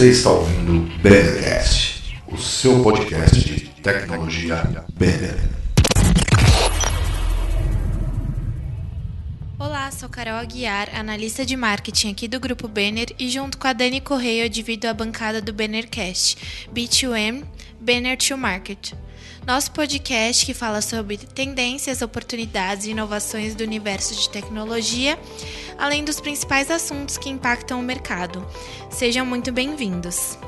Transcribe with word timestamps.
Você 0.00 0.12
está 0.12 0.30
ouvindo 0.30 0.78
o 0.78 0.98
Bannercast, 1.02 2.22
o 2.26 2.38
seu 2.38 2.82
podcast 2.82 3.38
de 3.38 3.68
tecnologia 3.82 4.56
Banner. 4.94 5.38
Olá, 9.58 9.90
sou 9.90 10.08
Carol 10.08 10.36
Aguiar, 10.36 10.88
analista 10.94 11.44
de 11.44 11.54
marketing 11.54 12.12
aqui 12.12 12.26
do 12.26 12.40
Grupo 12.40 12.66
Banner 12.66 13.14
e 13.18 13.28
junto 13.28 13.58
com 13.58 13.66
a 13.66 13.74
Dani 13.74 14.00
Correia 14.00 14.46
eu 14.46 14.48
divido 14.48 14.88
a 14.88 14.94
bancada 14.94 15.38
do 15.38 15.52
Bannercast, 15.52 16.38
B2M, 16.74 17.44
Banner 17.78 18.16
to 18.16 18.38
Market. 18.38 18.94
Nosso 19.50 19.72
podcast 19.72 20.46
que 20.46 20.54
fala 20.54 20.80
sobre 20.80 21.16
tendências, 21.16 22.02
oportunidades 22.02 22.86
e 22.86 22.92
inovações 22.92 23.52
do 23.52 23.64
universo 23.64 24.14
de 24.14 24.30
tecnologia, 24.30 25.18
além 25.76 26.04
dos 26.04 26.20
principais 26.20 26.70
assuntos 26.70 27.18
que 27.18 27.28
impactam 27.28 27.80
o 27.80 27.82
mercado. 27.82 28.46
Sejam 28.90 29.26
muito 29.26 29.50
bem-vindos. 29.50 30.38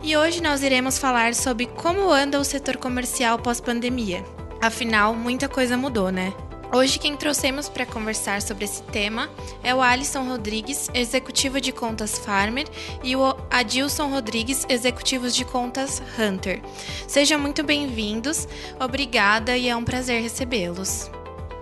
E 0.00 0.16
hoje 0.16 0.40
nós 0.40 0.62
iremos 0.62 0.96
falar 0.96 1.34
sobre 1.34 1.66
como 1.66 2.08
anda 2.12 2.38
o 2.38 2.44
setor 2.44 2.76
comercial 2.76 3.36
pós-pandemia. 3.36 4.24
Afinal, 4.62 5.12
muita 5.12 5.48
coisa 5.48 5.76
mudou, 5.76 6.12
né? 6.12 6.32
Hoje 6.72 6.98
quem 6.98 7.16
trouxemos 7.16 7.68
para 7.68 7.86
conversar 7.86 8.42
sobre 8.42 8.64
esse 8.64 8.82
tema 8.82 9.30
é 9.62 9.74
o 9.74 9.80
Alisson 9.80 10.24
Rodrigues, 10.24 10.90
executivo 10.92 11.60
de 11.60 11.70
contas 11.70 12.18
Farmer, 12.18 12.66
e 13.04 13.14
o 13.14 13.36
Adilson 13.50 14.08
Rodrigues, 14.10 14.66
executivos 14.68 15.34
de 15.34 15.44
contas 15.44 16.02
Hunter. 16.18 16.60
Sejam 17.06 17.38
muito 17.38 17.62
bem-vindos, 17.62 18.48
obrigada 18.80 19.56
e 19.56 19.68
é 19.68 19.76
um 19.76 19.84
prazer 19.84 20.20
recebê-los. 20.20 21.08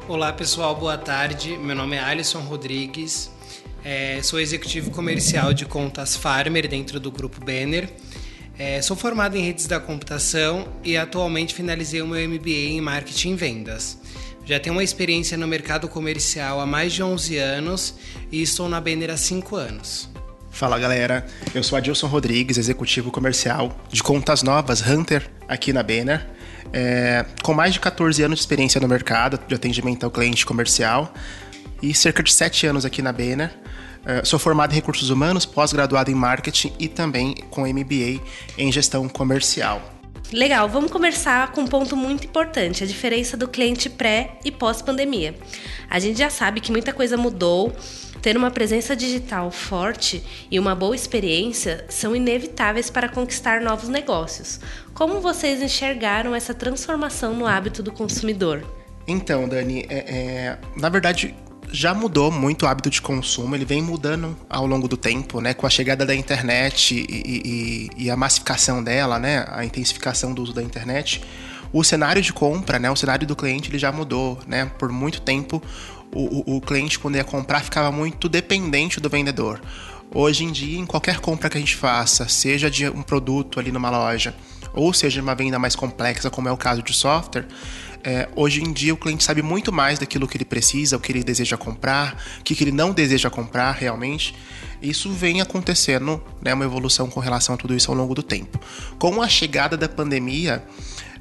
Olá 0.09 0.33
pessoal, 0.33 0.75
boa 0.75 0.97
tarde. 0.97 1.57
Meu 1.59 1.77
nome 1.77 1.97
é 1.97 2.01
Alisson 2.01 2.41
Rodrigues, 2.41 3.31
é, 3.85 4.23
sou 4.23 4.41
executivo 4.41 4.91
comercial 4.91 5.53
de 5.53 5.67
contas 5.67 6.17
Farmer 6.17 6.67
dentro 6.67 6.99
do 6.99 7.11
grupo 7.11 7.45
Banner. 7.45 7.91
É, 8.59 8.81
sou 8.81 8.97
formado 8.97 9.37
em 9.37 9.43
redes 9.43 9.67
da 9.67 9.79
computação 9.81 10.69
e 10.83 10.97
atualmente 10.97 11.53
finalizei 11.55 12.01
o 12.01 12.07
meu 12.07 12.29
MBA 12.29 12.51
em 12.51 12.81
marketing 12.81 13.33
e 13.33 13.35
vendas. 13.35 13.99
Já 14.45 14.61
tenho 14.61 14.75
uma 14.75 14.85
experiência 14.85 15.39
no 15.39 15.49
mercado 15.49 15.89
comercial 15.89 16.61
há 16.61 16.67
mais 16.67 16.93
de 16.93 17.03
11 17.03 17.39
anos 17.39 17.95
e 18.31 18.43
estou 18.43 18.69
na 18.69 18.79
Banner 18.79 19.11
há 19.11 19.17
5 19.17 19.57
anos. 19.57 20.11
Fala 20.51 20.79
galera, 20.79 21.27
eu 21.55 21.65
sou 21.65 21.79
Adilson 21.79 22.07
Rodrigues, 22.07 22.59
executivo 22.59 23.11
comercial 23.11 23.75
de 23.91 24.03
contas 24.03 24.43
novas 24.43 24.87
Hunter 24.87 25.31
aqui 25.49 25.73
na 25.73 25.83
Banner. 25.83 26.29
É, 26.73 27.25
com 27.43 27.55
mais 27.55 27.73
de 27.73 27.81
14 27.81 28.23
anos 28.23 28.39
de 28.39 28.43
experiência 28.43 28.81
no 28.81 28.87
mercado 28.87 29.41
de 29.49 29.55
atendimento 29.55 30.05
ao 30.05 30.11
cliente 30.11 30.45
comercial 30.45 31.13
e 31.83 31.95
cerca 31.95 32.23
de 32.23 32.33
7 32.33 32.67
anos 32.67 32.85
aqui 32.85 33.01
na 33.01 33.13
Banner. 33.13 33.51
É, 34.05 34.23
sou 34.25 34.39
formado 34.39 34.73
em 34.73 34.75
recursos 34.75 35.09
humanos, 35.09 35.47
pós-graduado 35.47 36.11
em 36.11 36.15
marketing 36.15 36.73
e 36.79 36.87
também 36.87 37.35
com 37.49 37.63
MBA 37.63 38.21
em 38.59 38.71
gestão 38.71 39.09
comercial. 39.09 39.94
Legal, 40.35 40.69
vamos 40.69 40.91
começar 40.91 41.53
com 41.53 41.61
um 41.61 41.67
ponto 41.67 41.97
muito 41.97 42.27
importante: 42.27 42.83
a 42.83 42.87
diferença 42.87 43.37
do 43.37 43.47
cliente 43.47 43.89
pré 43.89 44.37
e 44.45 44.51
pós-pandemia. 44.51 45.33
A 45.89 46.01
gente 46.01 46.19
já 46.19 46.29
sabe 46.29 46.61
que 46.61 46.73
muita 46.73 46.93
coisa 46.93 47.17
mudou. 47.17 47.73
Ter 48.21 48.37
uma 48.37 48.51
presença 48.51 48.97
digital 48.97 49.51
forte 49.53 50.25
e 50.51 50.59
uma 50.59 50.75
boa 50.75 50.97
experiência 50.97 51.85
são 51.89 52.17
inevitáveis 52.17 52.91
para 52.91 53.09
conquistar 53.09 53.61
novos 53.61 53.89
negócios. 53.89 54.59
Como 54.93 55.21
vocês 55.21 55.63
enxergaram 55.63 56.35
essa 56.35 56.53
transformação 56.53 57.35
no 57.35 57.47
hábito 57.47 57.81
do 57.81 57.93
consumidor? 57.93 58.65
Então, 59.07 59.47
Dani, 59.47 59.87
é, 59.89 59.99
é, 59.99 60.59
na 60.77 60.89
verdade, 60.89 61.35
já 61.71 61.93
mudou 61.93 62.31
muito 62.31 62.65
o 62.65 62.69
hábito 62.69 62.91
de 62.91 63.01
consumo, 63.03 63.55
ele 63.55 63.65
vem 63.65 63.83
mudando 63.83 64.37
ao 64.49 64.67
longo 64.67 64.87
do 64.87 64.97
tempo, 64.97 65.41
né? 65.41 65.55
Com 65.55 65.67
a 65.67 65.71
chegada 65.71 66.07
da 66.07 66.15
internet 66.15 66.95
e, 66.95 67.91
e, 67.97 68.05
e 68.05 68.11
a 68.11 68.17
massificação 68.17 68.83
dela, 68.83 69.19
né? 69.19 69.45
A 69.49 69.65
intensificação 69.65 70.33
do 70.33 70.43
uso 70.43 70.53
da 70.53 70.63
internet, 70.63 71.23
o 71.73 71.83
cenário 71.83 72.23
de 72.23 72.33
compra, 72.33 72.79
né? 72.79 72.91
O 72.91 72.97
cenário 72.97 73.27
do 73.27 73.35
cliente 73.35 73.71
ele 73.71 73.79
já 73.79 73.91
mudou, 73.91 74.39
né? 74.47 74.71
Por 74.79 74.91
muito 74.91 75.21
tempo, 75.21 75.63
o, 76.13 76.53
o, 76.53 76.57
o 76.57 76.61
cliente 76.61 76.99
quando 76.99 77.17
ia 77.17 77.25
comprar 77.25 77.61
ficava 77.61 77.91
muito 77.91 78.29
dependente 78.29 79.01
do 79.01 79.09
vendedor. 79.09 79.61
Hoje 80.13 80.45
em 80.45 80.53
dia, 80.53 80.79
em 80.79 80.87
qualquer 80.87 81.19
compra 81.19 81.51
que 81.51 81.57
a 81.57 81.61
gente 81.61 81.75
faça, 81.75 82.29
seja 82.29 82.71
de 82.71 82.89
um 82.89 83.03
produto 83.03 83.59
ali 83.59 83.73
numa 83.73 83.91
loja, 83.91 84.33
ou 84.75 84.93
seja 84.93 85.23
uma 85.23 85.35
venda 85.35 85.59
mais 85.59 85.77
complexa, 85.77 86.31
como 86.31 86.49
é 86.49 86.53
o 86.53 86.57
caso 86.57 86.83
de 86.83 86.93
software, 86.93 87.47
é, 88.07 88.29
hoje 88.37 88.63
em 88.63 88.71
dia 88.71 88.93
o 88.93 88.99
cliente 88.99 89.25
sabe 89.25 89.41
muito 89.41 89.73
mais 89.73 89.99
daquilo 89.99 90.29
que 90.29 90.37
ele 90.37 90.45
precisa, 90.45 90.97
o 90.97 91.01
que 91.01 91.11
ele 91.11 91.25
deseja 91.25 91.57
comprar, 91.57 92.23
o 92.41 92.45
que, 92.45 92.55
que 92.55 92.63
ele 92.63 92.73
não 92.73 92.93
deseja 92.93 93.31
comprar 93.31 93.73
realmente. 93.73 94.35
Isso 94.83 95.11
vem 95.11 95.41
acontecendo, 95.41 96.23
né, 96.43 96.53
uma 96.53 96.67
evolução 96.67 97.09
com 97.09 97.19
relação 97.19 97.55
a 97.55 97.59
tudo 97.59 97.75
isso 97.75 97.91
ao 97.91 97.97
longo 97.97 98.15
do 98.15 98.23
tempo. 98.23 98.61
Com 98.99 99.23
a 99.23 99.29
chegada 99.29 99.75
da 99.75 99.89
pandemia, 99.89 100.63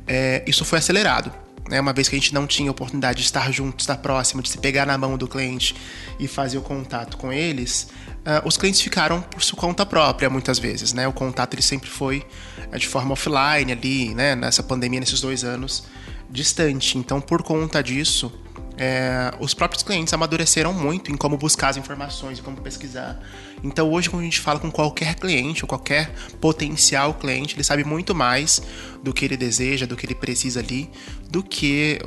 é, 0.06 0.44
isso 0.46 0.66
foi 0.66 0.80
acelerado. 0.80 1.32
Né, 1.70 1.80
uma 1.80 1.94
vez 1.94 2.10
que 2.10 2.16
a 2.18 2.20
gente 2.20 2.34
não 2.34 2.46
tinha 2.46 2.70
oportunidade 2.70 3.20
de 3.20 3.26
estar 3.26 3.50
junto, 3.50 3.80
estar 3.80 3.96
próximo, 3.96 4.42
de 4.42 4.50
se 4.50 4.58
pegar 4.58 4.86
na 4.86 4.98
mão 4.98 5.18
do 5.18 5.30
cliente 5.30 5.74
e 6.20 6.28
fazer 6.28 6.58
o 6.58 6.62
contato 6.62 7.16
com 7.16 7.32
eles, 7.32 7.88
uh, 8.26 8.48
os 8.48 8.58
clientes 8.58 8.82
ficaram 8.82 9.22
por 9.22 9.44
sua 9.44 9.58
conta 9.58 9.86
própria 9.86 10.30
muitas 10.30 10.60
vezes. 10.60 10.94
Né? 10.94 11.08
O 11.08 11.14
contato 11.14 11.54
ele 11.54 11.62
sempre 11.62 11.90
foi 11.90 12.26
uh, 12.72 12.78
de 12.78 12.88
forma 12.88 13.14
offline 13.14 13.72
ali, 13.72 14.14
né? 14.14 14.36
nessa 14.36 14.64
pandemia, 14.64 15.00
nesses 15.00 15.22
dois 15.22 15.44
anos 15.44 15.84
distante. 16.30 16.98
Então, 16.98 17.22
por 17.22 17.44
conta 17.44 17.82
disso, 17.84 18.32
é, 18.76 19.32
os 19.40 19.54
próprios 19.54 19.84
clientes 19.84 20.14
amadureceram 20.14 20.74
muito 20.74 21.12
em 21.12 21.16
como 21.16 21.38
buscar 21.38 21.70
as 21.70 21.78
informações, 21.78 22.40
como 22.40 22.58
pesquisar. 22.58 23.22
Então, 23.64 23.90
hoje, 23.92 24.10
quando 24.10 24.22
a 24.22 24.26
gente 24.26 24.40
fala 24.40 24.60
com 24.60 24.72
qualquer 24.72 25.16
cliente 25.16 25.64
ou 25.64 25.68
qualquer 25.68 26.12
potencial 26.42 27.14
cliente, 27.14 27.56
ele 27.56 27.64
sabe 27.64 27.84
muito 27.84 28.16
mais 28.16 28.62
do 29.04 29.14
que 29.14 29.24
ele 29.26 29.38
deseja, 29.38 29.86
do 29.86 29.96
que 29.96 30.06
ele 30.06 30.16
precisa 30.16 30.60
ali, 30.60 30.90
do 31.34 31.42
que 31.42 32.00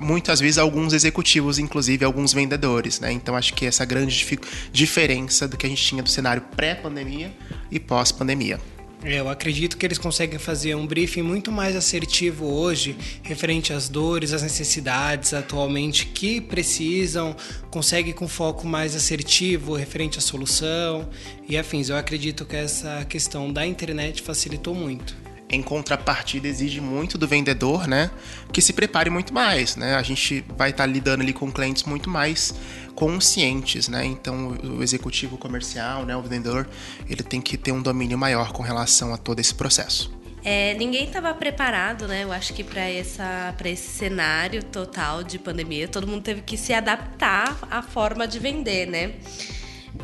muitas 0.00 0.38
vezes 0.38 0.56
alguns 0.56 0.92
executivos, 0.92 1.58
inclusive 1.58 2.04
alguns 2.04 2.32
vendedores. 2.32 3.00
Né? 3.00 3.10
Então, 3.10 3.34
acho 3.34 3.52
que 3.52 3.66
essa 3.66 3.84
grande 3.84 4.38
diferença 4.70 5.48
do 5.48 5.56
que 5.56 5.66
a 5.66 5.68
gente 5.68 5.84
tinha 5.84 6.00
do 6.00 6.08
cenário 6.08 6.42
pré-pandemia 6.54 7.36
e 7.72 7.80
pós-pandemia. 7.80 8.60
Eu 9.02 9.28
acredito 9.28 9.76
que 9.76 9.84
eles 9.84 9.98
conseguem 9.98 10.38
fazer 10.38 10.76
um 10.76 10.86
briefing 10.86 11.22
muito 11.22 11.50
mais 11.50 11.74
assertivo 11.74 12.46
hoje, 12.46 12.96
referente 13.22 13.72
às 13.72 13.88
dores, 13.88 14.32
às 14.32 14.42
necessidades 14.42 15.34
atualmente 15.34 16.06
que 16.06 16.40
precisam, 16.40 17.34
consegue 17.70 18.12
com 18.12 18.28
foco 18.28 18.64
mais 18.64 18.94
assertivo, 18.94 19.74
referente 19.74 20.18
à 20.18 20.20
solução 20.20 21.08
e 21.48 21.56
afins. 21.56 21.88
Eu 21.88 21.96
acredito 21.96 22.44
que 22.44 22.54
essa 22.54 23.04
questão 23.08 23.52
da 23.52 23.66
internet 23.66 24.22
facilitou 24.22 24.72
muito 24.74 25.27
em 25.50 25.62
contrapartida 25.62 26.46
exige 26.46 26.80
muito 26.80 27.16
do 27.16 27.26
vendedor, 27.26 27.86
né, 27.86 28.10
que 28.52 28.60
se 28.60 28.72
prepare 28.72 29.08
muito 29.08 29.32
mais, 29.32 29.76
né? 29.76 29.94
A 29.94 30.02
gente 30.02 30.44
vai 30.56 30.70
estar 30.70 30.84
tá 30.84 30.86
lidando 30.86 31.22
ali 31.22 31.32
com 31.32 31.50
clientes 31.50 31.84
muito 31.84 32.10
mais 32.10 32.54
conscientes, 32.94 33.88
né? 33.88 34.04
Então 34.04 34.58
o 34.62 34.82
executivo 34.82 35.38
comercial, 35.38 36.04
né, 36.04 36.16
o 36.16 36.22
vendedor, 36.22 36.68
ele 37.08 37.22
tem 37.22 37.40
que 37.40 37.56
ter 37.56 37.72
um 37.72 37.80
domínio 37.80 38.18
maior 38.18 38.52
com 38.52 38.62
relação 38.62 39.14
a 39.14 39.16
todo 39.16 39.40
esse 39.40 39.54
processo. 39.54 40.16
É, 40.44 40.74
ninguém 40.74 41.04
estava 41.04 41.34
preparado, 41.34 42.06
né? 42.06 42.24
Eu 42.24 42.32
acho 42.32 42.54
que 42.54 42.62
para 42.62 42.88
essa 42.88 43.54
para 43.56 43.68
esse 43.68 43.88
cenário 43.88 44.62
total 44.62 45.24
de 45.24 45.38
pandemia, 45.38 45.88
todo 45.88 46.06
mundo 46.06 46.22
teve 46.22 46.42
que 46.42 46.56
se 46.56 46.72
adaptar 46.72 47.58
à 47.70 47.82
forma 47.82 48.26
de 48.28 48.38
vender, 48.38 48.86
né? 48.86 49.14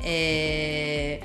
É 0.02 1.20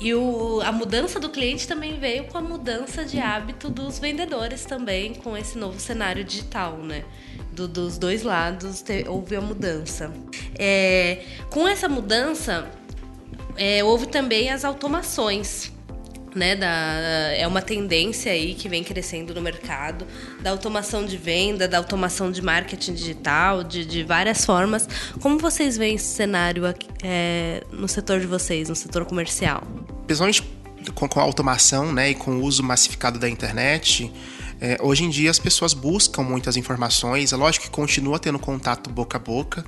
e 0.00 0.14
o, 0.14 0.60
a 0.64 0.70
mudança 0.70 1.18
do 1.18 1.28
cliente 1.28 1.66
também 1.66 1.98
veio 1.98 2.24
com 2.24 2.38
a 2.38 2.40
mudança 2.40 3.04
de 3.04 3.18
hábito 3.18 3.68
dos 3.68 3.98
vendedores 3.98 4.64
também, 4.64 5.14
com 5.14 5.36
esse 5.36 5.58
novo 5.58 5.80
cenário 5.80 6.22
digital, 6.22 6.78
né? 6.78 7.04
Do, 7.52 7.66
dos 7.66 7.98
dois 7.98 8.22
lados 8.22 8.80
te, 8.80 9.04
houve 9.08 9.34
a 9.34 9.40
mudança. 9.40 10.12
É, 10.56 11.24
com 11.50 11.66
essa 11.66 11.88
mudança, 11.88 12.70
é, 13.56 13.82
houve 13.82 14.06
também 14.06 14.50
as 14.50 14.64
automações 14.64 15.72
né, 16.34 16.54
da, 16.54 16.68
é 17.36 17.46
uma 17.46 17.60
tendência 17.60 18.30
aí 18.30 18.54
que 18.54 18.68
vem 18.68 18.84
crescendo 18.84 19.34
no 19.34 19.40
mercado, 19.40 20.06
da 20.40 20.50
automação 20.50 21.04
de 21.04 21.16
venda, 21.16 21.66
da 21.66 21.78
automação 21.78 22.30
de 22.30 22.40
marketing 22.40 22.94
digital, 22.94 23.64
de, 23.64 23.84
de 23.84 24.04
várias 24.04 24.44
formas. 24.44 24.88
Como 25.20 25.38
vocês 25.38 25.76
veem 25.76 25.96
esse 25.96 26.14
cenário 26.14 26.66
aqui, 26.66 26.86
é, 27.02 27.64
no 27.72 27.88
setor 27.88 28.20
de 28.20 28.26
vocês, 28.26 28.68
no 28.68 28.76
setor 28.76 29.04
comercial? 29.04 29.62
Principalmente 30.08 30.42
com, 30.94 31.06
com 31.06 31.20
a 31.20 31.22
automação 31.22 31.92
né, 31.92 32.10
e 32.10 32.14
com 32.14 32.38
o 32.38 32.42
uso 32.42 32.62
massificado 32.62 33.18
da 33.18 33.28
internet, 33.28 34.10
é, 34.58 34.78
hoje 34.80 35.04
em 35.04 35.10
dia 35.10 35.30
as 35.30 35.38
pessoas 35.38 35.74
buscam 35.74 36.22
muitas 36.22 36.56
informações, 36.56 37.32
é 37.32 37.36
lógico 37.36 37.66
que 37.66 37.70
continua 37.70 38.18
tendo 38.18 38.38
contato 38.38 38.88
boca 38.88 39.18
a 39.18 39.20
boca, 39.20 39.64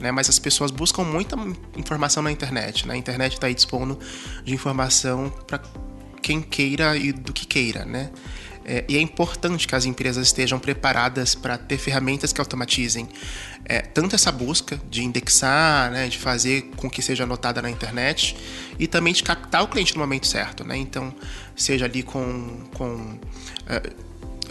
né, 0.00 0.10
mas 0.10 0.28
as 0.28 0.38
pessoas 0.40 0.72
buscam 0.72 1.04
muita 1.04 1.36
informação 1.76 2.24
na 2.24 2.32
internet. 2.32 2.88
Né? 2.88 2.94
A 2.94 2.96
internet 2.96 3.34
está 3.34 3.46
aí 3.46 3.54
dispondo 3.54 3.96
de 4.44 4.52
informação 4.52 5.32
para 5.46 5.62
quem 6.20 6.42
queira 6.42 6.96
e 6.96 7.12
do 7.12 7.32
que 7.32 7.46
queira, 7.46 7.84
né? 7.84 8.10
É, 8.66 8.82
e 8.88 8.96
é 8.96 9.00
importante 9.00 9.68
que 9.68 9.74
as 9.74 9.84
empresas 9.84 10.26
estejam 10.26 10.58
preparadas 10.58 11.34
para 11.34 11.58
ter 11.58 11.76
ferramentas 11.76 12.32
que 12.32 12.40
automatizem 12.40 13.06
é, 13.66 13.82
tanto 13.82 14.14
essa 14.14 14.32
busca 14.32 14.80
de 14.90 15.04
indexar, 15.04 15.90
né, 15.90 16.08
de 16.08 16.16
fazer 16.16 16.70
com 16.76 16.88
que 16.88 17.02
seja 17.02 17.24
anotada 17.24 17.60
na 17.60 17.68
internet 17.68 18.34
e 18.78 18.86
também 18.86 19.12
de 19.12 19.22
captar 19.22 19.62
o 19.62 19.68
cliente 19.68 19.94
no 19.94 20.00
momento 20.00 20.26
certo. 20.26 20.64
Né? 20.64 20.76
Então, 20.76 21.14
seja 21.56 21.84
ali 21.84 22.02
com, 22.02 22.66
com 22.74 23.18
é, 23.66 23.92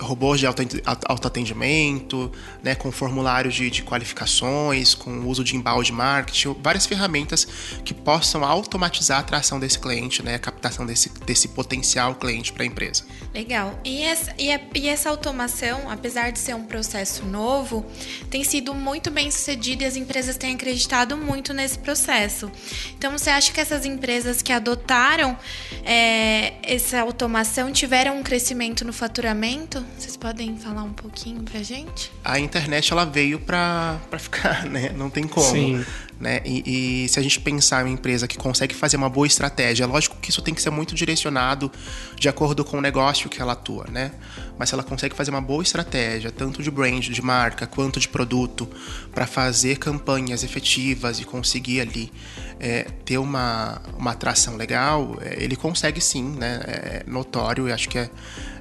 robôs 0.03 0.39
de 0.39 0.45
autoatendimento, 0.45 2.31
né, 2.61 2.75
com 2.75 2.91
formulários 2.91 3.55
de, 3.55 3.69
de, 3.69 3.83
qualificações, 3.83 4.94
com 4.94 5.11
o 5.11 5.27
uso 5.27 5.44
de 5.44 5.55
embalde 5.55 5.91
marketing, 5.91 6.55
várias 6.61 6.85
ferramentas 6.85 7.47
que 7.83 7.94
possam 7.94 8.44
automatizar 8.44 9.17
a 9.17 9.21
atração 9.21 9.59
desse 9.59 9.79
cliente, 9.79 10.23
né, 10.23 10.35
a 10.35 10.39
captação 10.39 10.85
desse, 10.85 11.09
desse 11.25 11.47
potencial 11.50 12.15
cliente 12.15 12.51
para 12.53 12.63
a 12.63 12.65
empresa. 12.65 13.03
Legal. 13.33 13.79
E 13.83 14.01
essa, 14.01 14.33
e, 14.38 14.51
a, 14.51 14.59
e 14.75 14.88
essa 14.88 15.09
automação, 15.09 15.89
apesar 15.89 16.31
de 16.31 16.39
ser 16.39 16.56
um 16.56 16.65
processo 16.65 17.25
novo, 17.25 17.85
tem 18.29 18.44
sido 18.44 18.73
muito 18.73 19.09
bem 19.09 19.31
sucedida 19.31 19.83
e 19.83 19.88
as 19.88 19.95
empresas 19.95 20.38
têm 20.38 20.56
acreditado 20.56 21.17
muito 21.17 21.53
nesse 21.53 21.79
processo. 21.79 22.51
Então, 22.97 23.11
você 23.17 23.29
acha 23.29 23.51
que 23.51 23.59
essas 23.59 23.85
empresas 23.85 24.41
que 24.41 24.51
adotaram 24.51 25.38
é, 25.83 26.53
essa 26.63 26.99
automação 27.01 27.71
tiveram 27.71 28.19
um 28.19 28.23
crescimento 28.23 28.85
no 28.85 28.94
faturamento? 28.94 29.83
Vocês 29.98 30.18
podem 30.18 30.57
falar 30.57 30.84
um 30.84 30.94
pouquinho 30.94 31.44
pra 31.44 31.62
gente? 31.62 32.12
A 32.24 32.40
internet 32.40 32.92
ela 32.92 33.06
veio 33.06 33.40
para 33.40 34.00
ficar, 34.18 34.66
né? 34.69 34.92
Não 34.95 35.10
tem 35.10 35.28
como. 35.28 35.50
Sim. 35.50 35.86
Né? 36.19 36.42
E, 36.45 37.04
e, 37.06 37.10
se 37.10 37.19
a 37.19 37.24
gente 37.24 37.40
pensar 37.40 37.81
em 37.81 37.90
uma 37.90 37.94
empresa 37.94 38.28
que 38.28 38.38
consegue 38.38 38.74
fazer 38.74 38.95
uma 38.95 39.10
boa 39.10 39.28
estratégia, 39.28 39.86
lógico 39.86 40.16
que 40.22 40.30
isso 40.30 40.42
tem 40.42 40.54
que 40.54 40.62
ser 40.62 40.69
muito 40.69 40.95
direcionado 40.95 41.72
de 42.18 42.30
acordo 42.30 42.63
com 42.63 42.78
o 42.78 42.81
negócio 42.81 43.30
que 43.30 43.42
ela 43.42 43.54
atua, 43.54 43.86
né? 43.92 44.12
Mas 44.57 44.69
se 44.69 44.75
ela 44.75 44.83
consegue 44.83 45.15
fazer 45.15 45.31
uma 45.31 45.41
boa 45.41 45.63
estratégia, 45.63 46.31
tanto 46.31 46.61
de 46.61 46.69
brand, 46.69 47.07
de 47.09 47.21
marca, 47.21 47.65
quanto 47.65 48.00
de 48.00 48.07
produto, 48.07 48.69
para 49.13 49.25
fazer 49.25 49.77
campanhas 49.77 50.44
efetivas 50.44 51.19
e 51.19 51.25
conseguir 51.25 51.81
ali 51.81 52.11
é, 52.59 52.83
ter 53.03 53.17
uma, 53.17 53.81
uma 53.97 54.11
atração 54.11 54.55
legal, 54.55 55.17
é, 55.21 55.44
ele 55.44 55.55
consegue 55.55 56.00
sim, 56.00 56.23
né? 56.23 56.61
É 56.65 57.03
notório 57.07 57.67
e 57.67 57.71
acho 57.71 57.89
que 57.89 57.97
é 57.97 58.09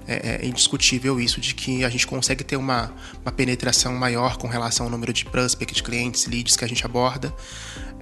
é, 0.07 0.41
é, 0.43 0.47
indiscutível 0.47 1.21
isso 1.21 1.41
de 1.41 1.55
que 1.55 1.85
a 1.85 1.89
gente 1.89 2.07
consegue 2.07 2.43
ter 2.43 2.57
uma, 2.57 2.93
uma 3.25 3.31
penetração 3.31 3.95
maior 3.95 4.37
com 4.37 4.49
relação 4.49 4.87
ao 4.87 4.91
número 4.91 5.13
de 5.13 5.25
prospect, 5.25 5.83
clientes, 5.83 6.27
leads 6.27 6.57
que 6.57 6.65
a 6.65 6.69
gente 6.69 6.85
aborda. 6.85 7.33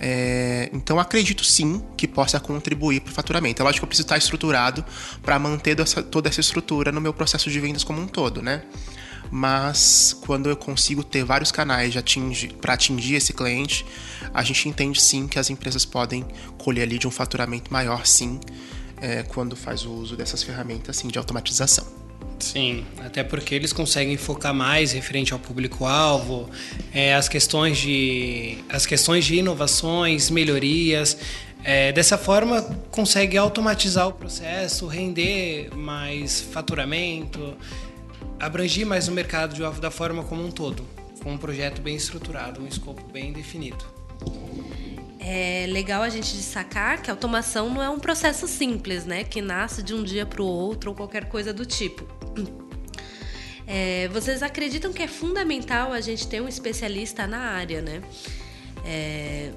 É, 0.02 0.70
então 0.72 0.98
acredito 0.98 1.44
sim 1.44 1.82
que 1.94 2.08
possa 2.08 2.40
contribuir 2.40 3.00
para 3.00 3.10
o 3.10 3.14
faturamento. 3.14 3.60
É 3.60 3.64
lógico 3.64 3.80
que 3.80 3.84
eu 3.84 3.88
preciso 3.88 4.06
estar 4.06 4.16
estruturado 4.16 4.82
para 5.22 5.38
manter 5.38 5.78
essa, 5.78 6.02
toda 6.02 6.28
essa 6.28 6.40
estrutura 6.40 6.90
no 6.90 7.00
meu 7.00 7.12
processo 7.12 7.50
de 7.50 7.60
como 7.84 8.00
um 8.00 8.06
todo, 8.06 8.42
né? 8.42 8.62
Mas 9.30 10.16
quando 10.26 10.48
eu 10.48 10.56
consigo 10.56 11.04
ter 11.04 11.24
vários 11.24 11.52
canais 11.52 11.94
para 12.60 12.74
atingir 12.74 13.14
esse 13.14 13.32
cliente, 13.32 13.86
a 14.34 14.42
gente 14.42 14.68
entende 14.68 15.00
sim 15.00 15.28
que 15.28 15.38
as 15.38 15.50
empresas 15.50 15.84
podem 15.84 16.26
colher 16.58 16.82
ali 16.82 16.98
de 16.98 17.06
um 17.06 17.10
faturamento 17.10 17.72
maior, 17.72 18.06
sim, 18.06 18.40
é, 19.00 19.22
quando 19.22 19.54
faz 19.54 19.84
o 19.84 19.92
uso 19.92 20.16
dessas 20.16 20.42
ferramentas 20.42 20.98
assim, 20.98 21.08
de 21.08 21.18
automatização. 21.18 21.86
Sim, 22.40 22.84
até 22.98 23.22
porque 23.22 23.54
eles 23.54 23.72
conseguem 23.72 24.16
focar 24.16 24.54
mais 24.54 24.92
referente 24.92 25.32
ao 25.32 25.38
público-alvo, 25.38 26.48
é, 26.92 27.14
as 27.14 27.28
questões 27.28 27.78
de 27.78 28.58
as 28.68 28.86
questões 28.86 29.24
de 29.24 29.36
inovações, 29.36 30.30
melhorias. 30.30 31.16
É, 31.62 31.92
dessa 31.92 32.16
forma, 32.16 32.62
consegue 32.90 33.36
automatizar 33.36 34.08
o 34.08 34.12
processo, 34.12 34.86
render 34.86 35.74
mais 35.76 36.40
faturamento, 36.40 37.56
abranger 38.38 38.86
mais 38.86 39.08
o 39.08 39.12
mercado 39.12 39.54
de 39.54 39.62
alvo 39.62 39.80
da 39.80 39.90
forma 39.90 40.22
como 40.24 40.44
um 40.44 40.50
todo, 40.50 40.84
com 41.22 41.32
um 41.32 41.38
projeto 41.38 41.80
bem 41.82 41.96
estruturado, 41.96 42.62
um 42.62 42.66
escopo 42.66 43.02
bem 43.12 43.32
definido 43.32 44.00
é 45.20 45.66
legal 45.68 46.02
a 46.02 46.08
gente 46.08 46.34
destacar 46.34 47.02
que 47.02 47.10
a 47.10 47.12
automação 47.12 47.68
não 47.68 47.82
é 47.82 47.90
um 47.90 48.00
processo 48.00 48.48
simples, 48.48 49.04
né? 49.04 49.22
Que 49.22 49.42
nasce 49.42 49.82
de 49.82 49.94
um 49.94 50.02
dia 50.02 50.24
para 50.24 50.42
o 50.42 50.46
outro 50.46 50.90
ou 50.90 50.96
qualquer 50.96 51.26
coisa 51.26 51.52
do 51.52 51.64
tipo. 51.64 52.04
É, 53.72 54.08
vocês 54.08 54.42
acreditam 54.42 54.92
que 54.92 55.00
é 55.00 55.06
fundamental 55.06 55.92
a 55.92 56.00
gente 56.00 56.26
ter 56.26 56.42
um 56.42 56.48
especialista 56.48 57.24
na 57.28 57.38
área, 57.38 57.80
né? 57.80 58.02
É, 58.84 59.52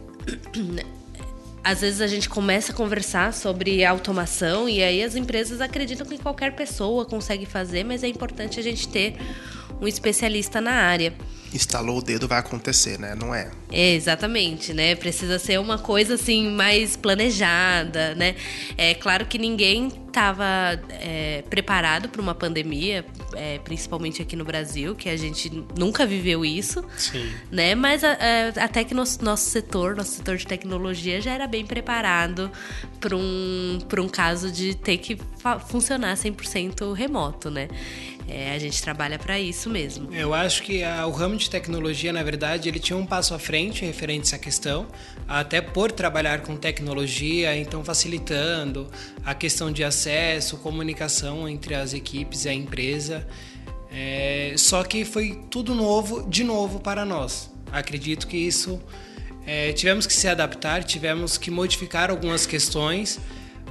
às 1.64 1.82
vezes 1.82 2.02
a 2.02 2.08
gente 2.08 2.28
começa 2.28 2.72
a 2.72 2.76
conversar 2.76 3.34
sobre 3.34 3.86
automação 3.86 4.68
e 4.68 4.84
aí 4.84 5.02
as 5.02 5.16
empresas 5.16 5.62
acreditam 5.62 6.06
que 6.06 6.18
qualquer 6.18 6.56
pessoa 6.56 7.06
consegue 7.06 7.46
fazer, 7.46 7.84
mas 7.84 8.04
é 8.04 8.08
importante 8.08 8.60
a 8.60 8.64
gente 8.64 8.88
ter 8.88 9.16
um 9.82 9.88
especialista 9.88 10.60
na 10.60 10.74
área 10.74 11.14
instalou 11.56 12.00
o 12.00 12.02
dedo 12.02 12.28
vai 12.28 12.40
acontecer, 12.40 13.00
né? 13.00 13.16
Não 13.16 13.34
é? 13.34 13.52
é? 13.72 13.94
Exatamente, 13.94 14.74
né? 14.74 14.96
Precisa 14.96 15.40
ser 15.40 15.60
uma 15.60 15.78
coisa 15.78 16.16
assim 16.16 16.50
mais 16.50 16.96
planejada, 16.96 18.16
né? 18.16 18.36
É 18.78 18.94
claro 18.94 19.26
que 19.26 19.38
ninguém 19.38 19.92
estava 20.08 20.80
é, 20.90 21.44
preparado 21.50 22.08
para 22.08 22.22
uma 22.22 22.36
pandemia, 22.36 23.04
é, 23.34 23.58
principalmente 23.60 24.22
aqui 24.22 24.36
no 24.36 24.46
Brasil, 24.46 24.94
que 24.96 25.10
a 25.10 25.18
gente 25.18 25.52
nunca 25.76 26.06
viveu 26.06 26.46
isso, 26.46 26.86
Sim. 26.96 27.32
né? 27.52 27.74
Mas 27.74 28.04
a, 28.04 28.12
a, 28.12 28.64
até 28.64 28.84
que 28.84 28.94
nosso, 28.94 29.24
nosso 29.26 29.50
setor, 29.50 29.96
nosso 29.96 30.12
setor 30.12 30.38
de 30.38 30.46
tecnologia 30.46 31.20
já 31.20 31.32
era 31.32 31.48
bem 31.48 31.66
preparado 31.66 32.52
para 33.00 33.16
um, 33.16 33.80
um 34.00 34.08
caso 34.08 34.52
de 34.52 34.76
ter 34.76 34.98
que 34.98 35.18
funcionar 35.68 36.16
100% 36.16 36.94
remoto, 36.94 37.50
né? 37.50 37.68
É, 38.28 38.54
a 38.54 38.60
gente 38.60 38.82
trabalha 38.82 39.20
para 39.20 39.40
isso 39.40 39.70
mesmo. 39.70 40.14
Eu 40.14 40.34
acho 40.34 40.64
que 40.64 40.84
a, 40.84 41.06
o 41.06 41.12
ramo 41.12 41.36
de 41.36 41.50
tecnologia, 41.50 42.14
na 42.14 42.24
verdade, 42.24 42.70
ele 42.70 42.80
tinha 42.80 42.98
um 42.98 43.06
passo 43.06 43.34
à 43.34 43.40
frente 43.40 43.86
referente 43.86 44.22
a 44.22 44.28
essa 44.28 44.40
questão, 44.40 44.88
até 45.28 45.62
por 45.62 45.92
trabalhar 45.92 46.42
com 46.42 46.56
tecnologia, 46.56 47.56
então 47.58 47.84
facilitando 47.84 48.90
a 49.26 49.34
questão 49.36 49.72
de 49.72 49.84
acesso, 49.84 50.58
comunicação 50.58 51.48
entre 51.48 51.76
as 51.76 51.94
equipes 51.94 52.46
e 52.46 52.50
a 52.50 52.54
empresa. 52.54 53.28
É, 53.92 54.56
só 54.58 54.84
que 54.84 55.06
foi 55.06 55.40
tudo 55.52 55.76
novo, 55.76 56.28
de 56.28 56.44
novo 56.44 56.80
para 56.80 57.06
nós. 57.06 57.52
Acredito 57.72 58.28
que 58.28 58.38
isso 58.38 58.82
é, 59.46 59.74
tivemos 59.74 60.08
que 60.08 60.14
se 60.14 60.28
adaptar, 60.28 60.84
tivemos 60.84 61.38
que 61.38 61.52
modificar 61.52 62.10
algumas 62.10 62.46
questões 62.46 63.20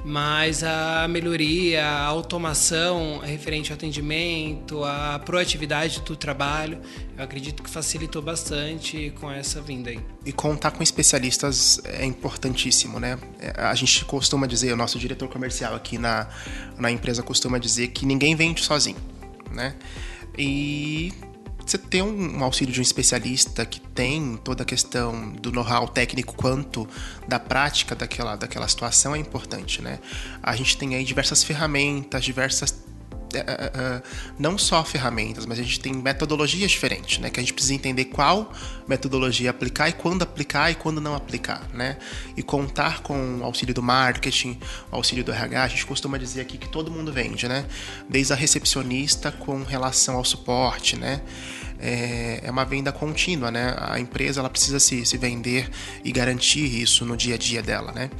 mas 0.05 0.65
a 0.65 1.07
melhoria, 1.09 1.85
a 1.87 2.05
automação 2.05 3.19
referente 3.19 3.71
ao 3.71 3.77
atendimento, 3.77 4.83
a 4.85 5.21
proatividade 5.25 6.01
do 6.01 6.17
trabalho, 6.17 6.81
eu 7.17 7.23
acredito 7.23 7.63
que 7.63 7.71
facilitou 7.71 8.21
bastante 8.21 9.13
com 9.21 9.31
essa 9.31 9.61
vinda 9.61 9.91
aí. 9.91 10.01
E 10.27 10.33
contar 10.33 10.73
com 10.73 10.83
especialistas 10.83 11.81
é 11.85 12.05
importantíssimo, 12.05 12.99
né? 12.99 13.19
É, 13.39 13.53
a 13.61 13.75
gente 13.75 14.05
costuma 14.05 14.47
dizer, 14.47 14.73
o 14.73 14.77
nosso 14.77 14.99
diretor 14.99 15.29
comercial 15.29 15.75
aqui 15.75 15.99
na, 15.99 16.29
na 16.77 16.91
empresa 16.91 17.23
costuma 17.23 17.59
dizer 17.59 17.89
que 17.89 18.05
ninguém 18.05 18.35
vende 18.35 18.63
sozinho, 18.63 18.99
né? 19.53 19.77
E 20.37 21.13
você 21.71 21.79
ter 21.79 22.03
um, 22.03 22.43
auxílio 22.43 22.73
de 22.73 22.81
um 22.81 22.83
especialista 22.83 23.65
que 23.65 23.81
tem 23.81 24.37
toda 24.43 24.63
a 24.63 24.67
questão 24.67 25.31
do 25.33 25.53
know-how 25.53 25.89
técnico 25.89 26.35
quanto 26.35 26.89
da 27.27 27.39
prática 27.39 27.95
daquela, 27.95 28.37
daquela 28.37 28.67
situação 28.69 29.15
é 29.15 29.19
importante, 29.19 29.81
né? 29.81 29.99
A 30.43 30.55
gente 30.57 30.77
tem 30.77 30.95
aí 30.95 31.05
diversas 31.05 31.43
ferramentas, 31.43 32.25
diversas 32.25 32.73
não 34.39 34.58
só 34.58 34.84
ferramentas, 34.84 35.46
mas 35.46 35.58
a 35.58 35.62
gente 35.62 35.81
tem 35.81 35.93
metodologias 35.93 36.70
diferentes, 36.70 37.19
né? 37.19 37.31
Que 37.31 37.41
a 37.41 37.43
gente 37.43 37.53
precisa 37.53 37.74
entender 37.74 38.06
qual 38.06 38.53
metodologia 38.86 39.51
aplicar 39.51 39.89
e 39.89 39.93
quando 39.93 40.22
aplicar 40.22 40.70
e 40.70 40.74
quando 40.74 41.01
não 41.01 41.15
aplicar, 41.15 41.69
né? 41.72 41.96
E 42.36 42.43
contar 42.43 43.03
com 43.03 43.39
o 43.39 43.44
auxílio 43.44 43.74
do 43.74 43.82
marketing, 43.82 44.58
o 44.91 44.96
auxílio 44.96 45.24
do 45.24 45.32
RH, 45.32 45.62
a 45.62 45.69
gente 45.69 45.86
costuma 45.86 46.19
dizer 46.19 46.41
aqui 46.41 46.58
que 46.58 46.69
todo 46.69 46.91
mundo 46.91 47.12
vende, 47.12 47.48
né? 47.48 47.65
Desde 48.08 48.32
a 48.32 48.36
recepcionista 48.36 49.32
com 49.32 49.62
relação 49.62 50.17
ao 50.17 50.24
suporte, 50.24 50.96
né? 50.96 51.20
É, 51.79 52.46
uma 52.48 52.65
venda 52.65 52.93
contínua, 52.93 53.51
né? 53.51 53.74
A 53.79 53.98
empresa 53.98 54.41
ela 54.41 54.51
precisa 54.51 54.79
se, 54.79 55.05
se 55.05 55.17
vender 55.17 55.69
e 56.05 56.12
garantir 56.12 56.81
isso 56.81 57.05
no 57.05 57.17
dia 57.17 57.34
a 57.34 57.39
dia 57.39 57.62
dela, 57.62 57.93
né? 57.93 58.10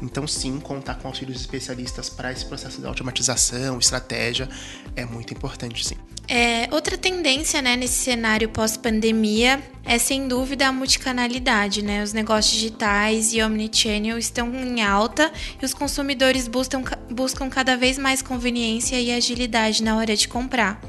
Então, 0.00 0.26
sim, 0.26 0.60
contar 0.60 0.96
com 0.96 1.08
auxílios 1.08 1.40
especialistas 1.40 2.08
para 2.08 2.30
esse 2.30 2.44
processo 2.44 2.80
de 2.80 2.86
automatização, 2.86 3.78
estratégia, 3.78 4.48
é 4.94 5.04
muito 5.04 5.32
importante, 5.32 5.84
sim. 5.86 5.96
É, 6.28 6.68
outra 6.72 6.98
tendência 6.98 7.62
né, 7.62 7.76
nesse 7.76 8.02
cenário 8.02 8.48
pós-pandemia 8.48 9.62
é, 9.84 9.96
sem 9.96 10.26
dúvida, 10.26 10.66
a 10.66 10.72
multicanalidade. 10.72 11.82
Né? 11.82 12.02
Os 12.02 12.12
negócios 12.12 12.52
digitais 12.52 13.32
e 13.32 13.40
omnichannel 13.40 14.18
estão 14.18 14.52
em 14.52 14.82
alta 14.82 15.32
e 15.60 15.64
os 15.64 15.72
consumidores 15.72 16.48
buscam, 16.48 16.82
buscam 17.08 17.48
cada 17.48 17.76
vez 17.76 17.96
mais 17.96 18.20
conveniência 18.20 19.00
e 19.00 19.12
agilidade 19.12 19.82
na 19.82 19.96
hora 19.96 20.16
de 20.16 20.26
comprar. 20.26 20.82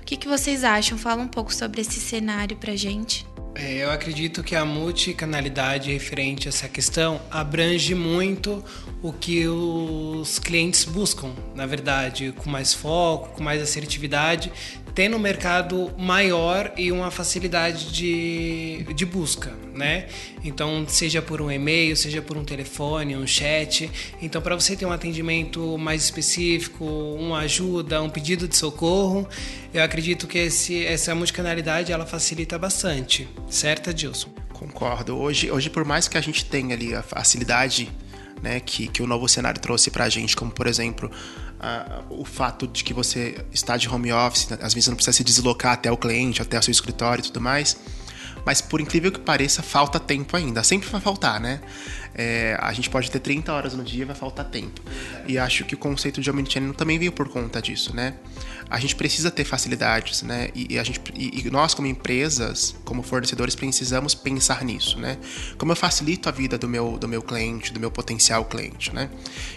O 0.00 0.04
que, 0.04 0.16
que 0.16 0.26
vocês 0.26 0.64
acham? 0.64 0.96
Fala 0.96 1.22
um 1.22 1.28
pouco 1.28 1.54
sobre 1.54 1.82
esse 1.82 2.00
cenário 2.00 2.56
para 2.56 2.74
gente. 2.74 3.26
É, 3.62 3.74
eu 3.74 3.90
acredito 3.90 4.42
que 4.42 4.56
a 4.56 4.64
multicanalidade 4.64 5.92
referente 5.92 6.48
a 6.48 6.50
essa 6.50 6.66
questão 6.66 7.20
abrange 7.30 7.94
muito 7.94 8.64
o 9.02 9.12
que 9.12 9.46
os 9.46 10.38
clientes 10.38 10.86
buscam, 10.86 11.30
na 11.54 11.66
verdade, 11.66 12.32
com 12.38 12.48
mais 12.48 12.72
foco, 12.72 13.36
com 13.36 13.42
mais 13.42 13.60
assertividade, 13.60 14.50
tendo 14.94 15.16
um 15.16 15.18
mercado 15.18 15.92
maior 15.98 16.72
e 16.74 16.90
uma 16.90 17.10
facilidade 17.10 17.92
de, 17.92 18.86
de 18.94 19.04
busca, 19.04 19.52
né? 19.80 20.06
Então, 20.44 20.84
seja 20.86 21.20
por 21.20 21.40
um 21.40 21.50
e-mail, 21.50 21.96
seja 21.96 22.22
por 22.22 22.36
um 22.36 22.44
telefone, 22.44 23.16
um 23.16 23.26
chat. 23.26 23.90
Então, 24.22 24.40
para 24.40 24.54
você 24.54 24.76
ter 24.76 24.86
um 24.86 24.92
atendimento 24.92 25.76
mais 25.78 26.04
específico, 26.04 26.84
uma 26.84 27.40
ajuda, 27.40 28.00
um 28.02 28.08
pedido 28.08 28.46
de 28.46 28.56
socorro, 28.56 29.28
eu 29.74 29.82
acredito 29.82 30.26
que 30.26 30.38
esse, 30.38 30.84
essa 30.84 31.14
multicanalidade 31.14 31.90
ela 31.90 32.06
facilita 32.06 32.58
bastante, 32.58 33.28
certo, 33.48 33.92
Dilson? 33.92 34.28
Concordo. 34.52 35.16
Hoje, 35.16 35.50
hoje, 35.50 35.70
por 35.70 35.84
mais 35.84 36.06
que 36.06 36.18
a 36.18 36.20
gente 36.20 36.44
tenha 36.44 36.74
ali 36.74 36.94
a 36.94 37.02
facilidade 37.02 37.90
né, 38.42 38.60
que, 38.60 38.88
que 38.88 39.02
o 39.02 39.06
novo 39.06 39.28
cenário 39.28 39.60
trouxe 39.60 39.90
para 39.90 40.04
a 40.04 40.08
gente, 40.08 40.36
como 40.36 40.50
por 40.50 40.66
exemplo 40.66 41.10
o 42.08 42.24
fato 42.24 42.66
de 42.66 42.82
que 42.82 42.94
você 42.94 43.44
está 43.52 43.76
de 43.76 43.86
home 43.88 44.10
office, 44.12 44.48
né, 44.48 44.58
às 44.62 44.72
vezes 44.72 44.88
não 44.88 44.96
precisa 44.96 45.14
se 45.14 45.22
deslocar 45.22 45.74
até 45.74 45.92
o 45.92 45.96
cliente, 45.96 46.40
até 46.40 46.58
o 46.58 46.62
seu 46.62 46.72
escritório 46.72 47.20
e 47.20 47.24
tudo 47.24 47.40
mais. 47.40 47.76
Mas 48.44 48.60
por 48.60 48.80
incrível 48.80 49.12
que 49.12 49.20
pareça, 49.20 49.62
falta 49.62 49.98
tempo 49.98 50.36
ainda. 50.36 50.62
Sempre 50.62 50.88
vai 50.88 51.00
faltar, 51.00 51.40
né? 51.40 51.60
É, 52.14 52.56
a 52.60 52.72
gente 52.72 52.90
pode 52.90 53.10
ter 53.10 53.20
30 53.20 53.52
horas 53.52 53.74
no 53.74 53.84
dia, 53.84 54.04
vai 54.04 54.16
faltar 54.16 54.44
tempo. 54.46 54.80
E 55.26 55.38
acho 55.38 55.64
que 55.64 55.74
o 55.74 55.78
conceito 55.78 56.20
de 56.20 56.30
omnichannel 56.30 56.74
também 56.74 56.98
veio 56.98 57.12
por 57.12 57.28
conta 57.28 57.62
disso, 57.62 57.94
né? 57.94 58.14
A 58.70 58.78
gente 58.78 58.94
precisa 58.94 59.32
ter 59.32 59.44
facilidades, 59.44 60.22
né? 60.22 60.48
E, 60.54 60.74
e 60.74 60.78
a 60.78 60.84
gente, 60.84 61.00
e, 61.12 61.40
e, 61.40 61.50
nós 61.50 61.74
como 61.74 61.88
empresas, 61.88 62.76
como 62.84 63.02
fornecedores, 63.02 63.56
precisamos 63.56 64.14
pensar 64.14 64.64
nisso, 64.64 64.96
né? 64.98 65.18
Como 65.58 65.72
eu 65.72 65.76
facilito 65.76 66.28
a 66.28 66.32
vida 66.32 66.56
do 66.56 66.68
meu, 66.68 66.96
do 66.96 67.08
meu 67.08 67.20
cliente, 67.20 67.72
do 67.72 67.80
meu 67.80 67.90
potencial 67.90 68.44
cliente, 68.44 68.94
né? 68.94 69.10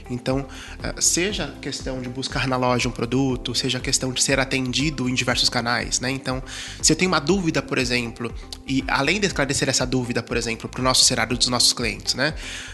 Então, 0.09 0.47
eh, 0.81 0.95
seja 0.99 1.53
questão 1.61 2.01
de 2.01 2.09
buscar 2.09 2.47
na 2.47 2.57
loja 2.57 2.89
um 2.89 2.91
produto, 2.91 3.53
seja 3.53 3.79
questão 3.79 4.11
de 4.11 4.21
ser 4.23 4.39
atendido 4.39 5.07
em 5.07 5.13
diversos 5.13 5.47
canais, 5.47 5.99
né? 5.99 6.09
Então, 6.09 6.41
se 6.81 6.91
eu 6.91 6.95
tenho 6.95 7.11
uma 7.11 7.19
dúvida, 7.19 7.61
por 7.61 7.77
exemplo, 7.77 8.33
e 8.67 8.83
além 8.87 9.19
de 9.19 9.27
esclarecer 9.27 9.69
essa 9.69 9.85
dúvida, 9.85 10.23
por 10.23 10.37
exemplo, 10.37 10.67
para 10.67 10.81
o 10.81 10.83
nosso 10.83 11.05
cenário 11.05 11.37
dos 11.37 11.47
nossos 11.49 11.71
clientes, 11.71 12.15
né? 12.15 12.33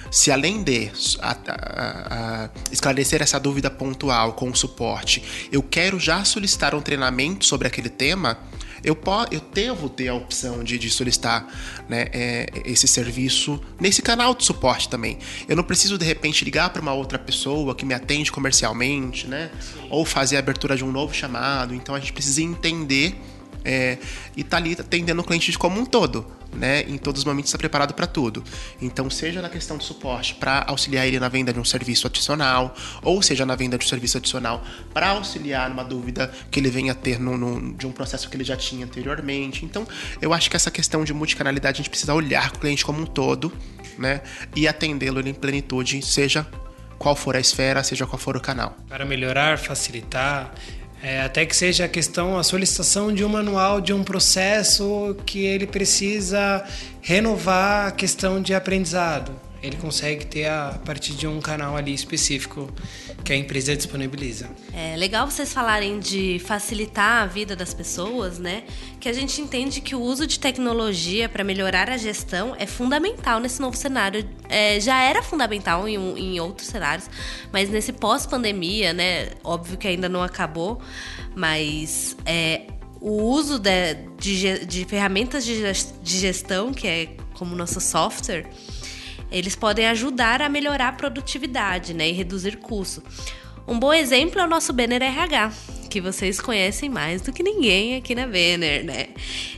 Se 0.10 0.32
além 0.32 0.64
de 0.64 0.90
a, 1.20 1.32
a, 1.32 2.46
a 2.46 2.50
esclarecer 2.72 3.22
essa 3.22 3.40
dúvida 3.40 3.70
pontual 3.70 4.34
com 4.34 4.50
o 4.50 4.56
suporte, 4.56 5.50
eu 5.52 5.62
quero 5.62 6.00
já 6.00 6.24
solicitar 6.30 6.74
um 6.76 6.82
treinamento 6.82 7.46
sobre 7.46 7.68
aquele 7.68 7.90
tema, 7.90 8.38
eu, 8.84 8.96
posso, 8.96 9.34
eu 9.34 9.42
devo 9.54 9.90
ter 9.90 10.08
a 10.08 10.14
opção 10.14 10.64
de, 10.64 10.78
de 10.78 10.90
solicitar 10.90 11.48
né, 11.88 12.08
é, 12.14 12.48
esse 12.66 12.88
serviço 12.88 13.60
nesse 13.80 14.02
canal 14.02 14.34
de 14.34 14.46
suporte 14.46 14.88
também. 14.88 15.18
Eu 15.48 15.56
não 15.56 15.64
preciso 15.64 15.98
de 15.98 16.06
repente 16.06 16.46
ligar 16.46 16.70
para 16.70 16.82
uma 16.82 16.94
outra 16.94 17.20
pessoa 17.20 17.76
que 17.76 17.86
me 17.86 17.94
atende 17.94 18.32
comercialmente, 18.32 19.28
né? 19.28 19.50
Ou 19.90 20.06
fazer 20.06 20.38
a 20.38 20.40
abertura 20.40 20.78
de 20.78 20.84
um 20.84 20.92
novo 20.92 21.14
chamado. 21.14 21.74
Então 21.74 21.94
a 21.94 22.00
gente 22.00 22.14
precisa 22.14 22.42
entender 22.42 23.20
é, 23.64 23.98
e 24.36 24.44
tá 24.44 24.58
ali 24.58 24.74
atendendo 24.80 25.22
o 25.22 25.24
cliente 25.24 25.58
como 25.58 25.80
um 25.80 25.86
todo, 25.86 26.26
né? 26.54 26.82
Em 26.82 26.98
todos 26.98 27.22
os 27.22 27.26
momentos 27.26 27.50
está 27.50 27.58
preparado 27.58 27.94
para 27.94 28.08
tudo. 28.08 28.44
Então, 28.82 29.10
seja 29.10 29.42
na 29.42 29.50
questão 29.50 29.78
de 29.78 29.84
suporte 29.84 30.36
para 30.36 30.64
auxiliar 30.68 31.08
ele 31.08 31.20
na 31.20 31.30
venda 31.30 31.54
de 31.54 31.60
um 31.60 31.66
serviço 31.66 32.08
adicional, 32.08 32.76
ou 33.02 33.22
seja 33.22 33.46
na 33.46 33.56
venda 33.56 33.78
de 33.78 33.86
um 33.86 33.88
serviço 33.88 34.18
adicional 34.18 34.64
para 34.94 35.10
auxiliar 35.10 35.70
numa 35.70 35.84
dúvida 35.84 36.32
que 36.50 36.60
ele 36.60 36.70
venha 36.70 36.96
ter 36.96 37.20
no, 37.20 37.38
no, 37.38 37.74
de 37.74 37.86
um 37.86 37.92
processo 37.92 38.30
que 38.30 38.38
ele 38.38 38.44
já 38.44 38.56
tinha 38.56 38.86
anteriormente. 38.86 39.66
Então, 39.66 39.88
eu 40.22 40.34
acho 40.34 40.50
que 40.50 40.56
essa 40.56 40.72
questão 40.72 41.04
de 41.04 41.14
multicanalidade 41.14 41.76
a 41.76 41.78
gente 41.78 41.90
precisa 41.90 42.14
olhar 42.14 42.50
o 42.50 42.60
cliente 42.60 42.86
como 42.86 43.02
um 43.02 43.06
todo, 43.06 43.52
né? 43.98 44.22
E 44.56 44.68
atendê-lo 44.68 45.20
em 45.28 45.34
plenitude, 45.34 46.02
seja 46.02 46.48
qual 46.98 47.16
for 47.16 47.36
a 47.36 47.40
esfera, 47.40 47.82
seja 47.84 48.06
qual 48.06 48.20
for 48.20 48.36
o 48.36 48.42
canal. 48.42 48.76
Para 48.88 49.06
melhorar, 49.06 49.58
facilitar 49.58 50.54
é, 51.02 51.22
até 51.22 51.46
que 51.46 51.56
seja 51.56 51.86
a 51.86 51.88
questão, 51.88 52.38
a 52.38 52.44
solicitação 52.44 53.14
de 53.14 53.24
um 53.24 53.30
manual, 53.30 53.80
de 53.80 53.94
um 53.94 54.04
processo 54.04 55.16
que 55.26 55.46
ele 55.46 55.66
precisa 55.66 56.64
renovar 57.02 57.88
a 57.88 57.92
questão 57.92 58.42
de 58.42 58.54
aprendizado. 58.54 59.49
Ele 59.62 59.76
consegue 59.78 60.26
ter 60.26 60.48
a 60.48 60.80
partir 60.86 61.14
de 61.14 61.28
um 61.28 61.42
canal 61.42 61.76
ali 61.76 61.94
específico 61.94 62.72
que 63.24 63.34
a 63.34 63.36
empresa 63.36 63.76
disponibiliza. 63.76 64.50
É 64.74 64.96
legal 64.96 65.30
vocês 65.30 65.52
falarem 65.52 66.00
de 66.00 66.40
facilitar 66.46 67.24
a 67.24 67.26
vida 67.26 67.56
das 67.56 67.74
pessoas, 67.74 68.40
né? 68.40 68.64
Que 69.00 69.10
a 69.10 69.14
gente 69.14 69.42
entende 69.42 69.82
que 69.82 69.96
o 69.96 70.02
uso 70.02 70.26
de 70.26 70.40
tecnologia 70.40 71.28
para 71.28 71.44
melhorar 71.44 71.90
a 71.90 71.98
gestão 71.98 72.56
é 72.58 72.66
fundamental 72.66 73.40
nesse 73.40 73.60
novo 73.60 73.76
cenário. 73.76 74.28
É, 74.48 74.80
já 74.80 75.02
era 75.02 75.22
fundamental 75.22 75.88
em, 75.88 75.96
em 75.96 76.40
outros 76.40 76.68
cenários, 76.68 77.10
mas 77.52 77.70
nesse 77.70 77.92
pós-pandemia, 77.92 78.94
né? 78.94 79.30
Óbvio 79.44 79.78
que 79.78 79.88
ainda 79.88 80.08
não 80.08 80.24
acabou, 80.24 80.82
mas 81.36 82.16
é, 82.26 82.64
o 83.02 83.24
uso 83.24 83.60
de, 83.60 83.96
de, 84.18 84.66
de 84.66 84.86
ferramentas 84.86 85.46
de 85.46 85.74
gestão, 86.04 86.74
que 86.74 86.88
é 86.88 87.10
como 87.34 87.56
nosso 87.56 87.80
software 87.80 88.46
eles 89.32 89.56
podem 89.56 89.88
ajudar 89.88 90.42
a 90.42 90.50
melhorar 90.50 90.90
a 90.90 90.94
produtividade 90.94 91.94
né, 91.94 92.10
e 92.10 92.12
reduzir 92.12 92.58
custo. 92.58 93.04
Um 93.68 93.78
bom 93.78 93.94
exemplo 93.94 94.42
é 94.42 94.44
o 94.44 94.48
nosso 94.48 94.74
Banner 94.74 95.00
RH, 95.00 95.52
que 95.92 96.02
vocês 96.02 96.42
conhecem 96.42 96.90
mais 96.90 97.22
do 97.22 97.32
que 97.32 97.44
ninguém 97.44 97.98
aqui 97.98 98.16
na 98.16 98.26
Banner, 98.26 98.84
né? 98.84 99.10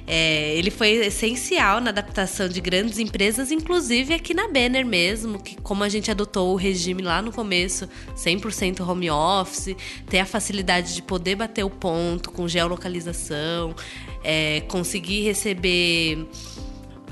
É, 0.06 0.54
ele 0.58 0.70
foi 0.70 0.90
essencial 1.06 1.80
na 1.80 1.92
adaptação 1.92 2.50
de 2.50 2.60
grandes 2.60 3.00
empresas, 3.00 3.52
inclusive 3.52 4.14
aqui 4.14 4.34
na 4.34 4.50
Banner 4.50 4.86
mesmo, 4.86 5.42
que 5.42 5.56
como 5.62 5.84
a 5.84 5.88
gente 5.88 6.12
adotou 6.12 6.52
o 6.52 6.58
regime 6.58 7.02
lá 7.02 7.22
no 7.22 7.32
começo, 7.32 7.88
100% 8.14 8.86
home 8.86 9.10
office, 9.10 9.78
ter 10.10 10.20
a 10.20 10.26
facilidade 10.26 10.94
de 10.94 11.02
poder 11.02 11.36
bater 11.36 11.64
o 11.64 11.70
ponto 11.70 12.32
com 12.32 12.50
geolocalização, 12.50 13.74
é, 14.24 14.60
conseguir 14.68 15.22
receber 15.24 16.28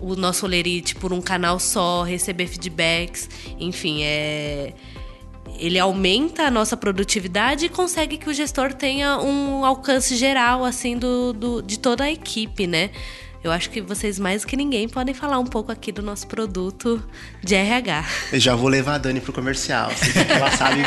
o 0.01 0.15
nosso 0.15 0.45
Olerite 0.45 0.95
por 0.95 1.13
um 1.13 1.21
canal 1.21 1.59
só, 1.59 2.03
receber 2.03 2.47
feedbacks, 2.47 3.29
enfim, 3.59 4.03
é 4.03 4.73
ele 5.57 5.77
aumenta 5.77 6.43
a 6.43 6.51
nossa 6.51 6.77
produtividade 6.77 7.65
e 7.65 7.69
consegue 7.69 8.17
que 8.17 8.29
o 8.29 8.33
gestor 8.33 8.73
tenha 8.73 9.19
um 9.19 9.65
alcance 9.65 10.15
geral 10.15 10.63
assim 10.63 10.97
do, 10.97 11.33
do 11.33 11.61
de 11.61 11.77
toda 11.77 12.05
a 12.05 12.11
equipe, 12.11 12.65
né? 12.65 12.91
Eu 13.41 13.53
acho 13.53 13.69
que 13.69 13.79
vocês, 13.79 14.19
mais 14.19 14.43
que 14.43 14.58
ninguém, 14.58 14.89
podem 14.89 15.15
falar 15.15 15.39
um 15.39 15.46
pouco 15.46 15.72
aqui 15.72 15.93
do 15.93 16.01
nosso 16.01 16.27
produto 16.27 17.01
de 17.41 17.55
RH. 17.55 18.05
Eu 18.34 18.39
já 18.39 18.53
vou 18.53 18.67
levar 18.67 18.96
a 18.96 18.98
Dani 18.98 19.22
pro 19.22 19.31
comercial. 19.31 19.89
Assim, 19.89 20.12
ela 20.29 20.51
sabe, 20.51 20.81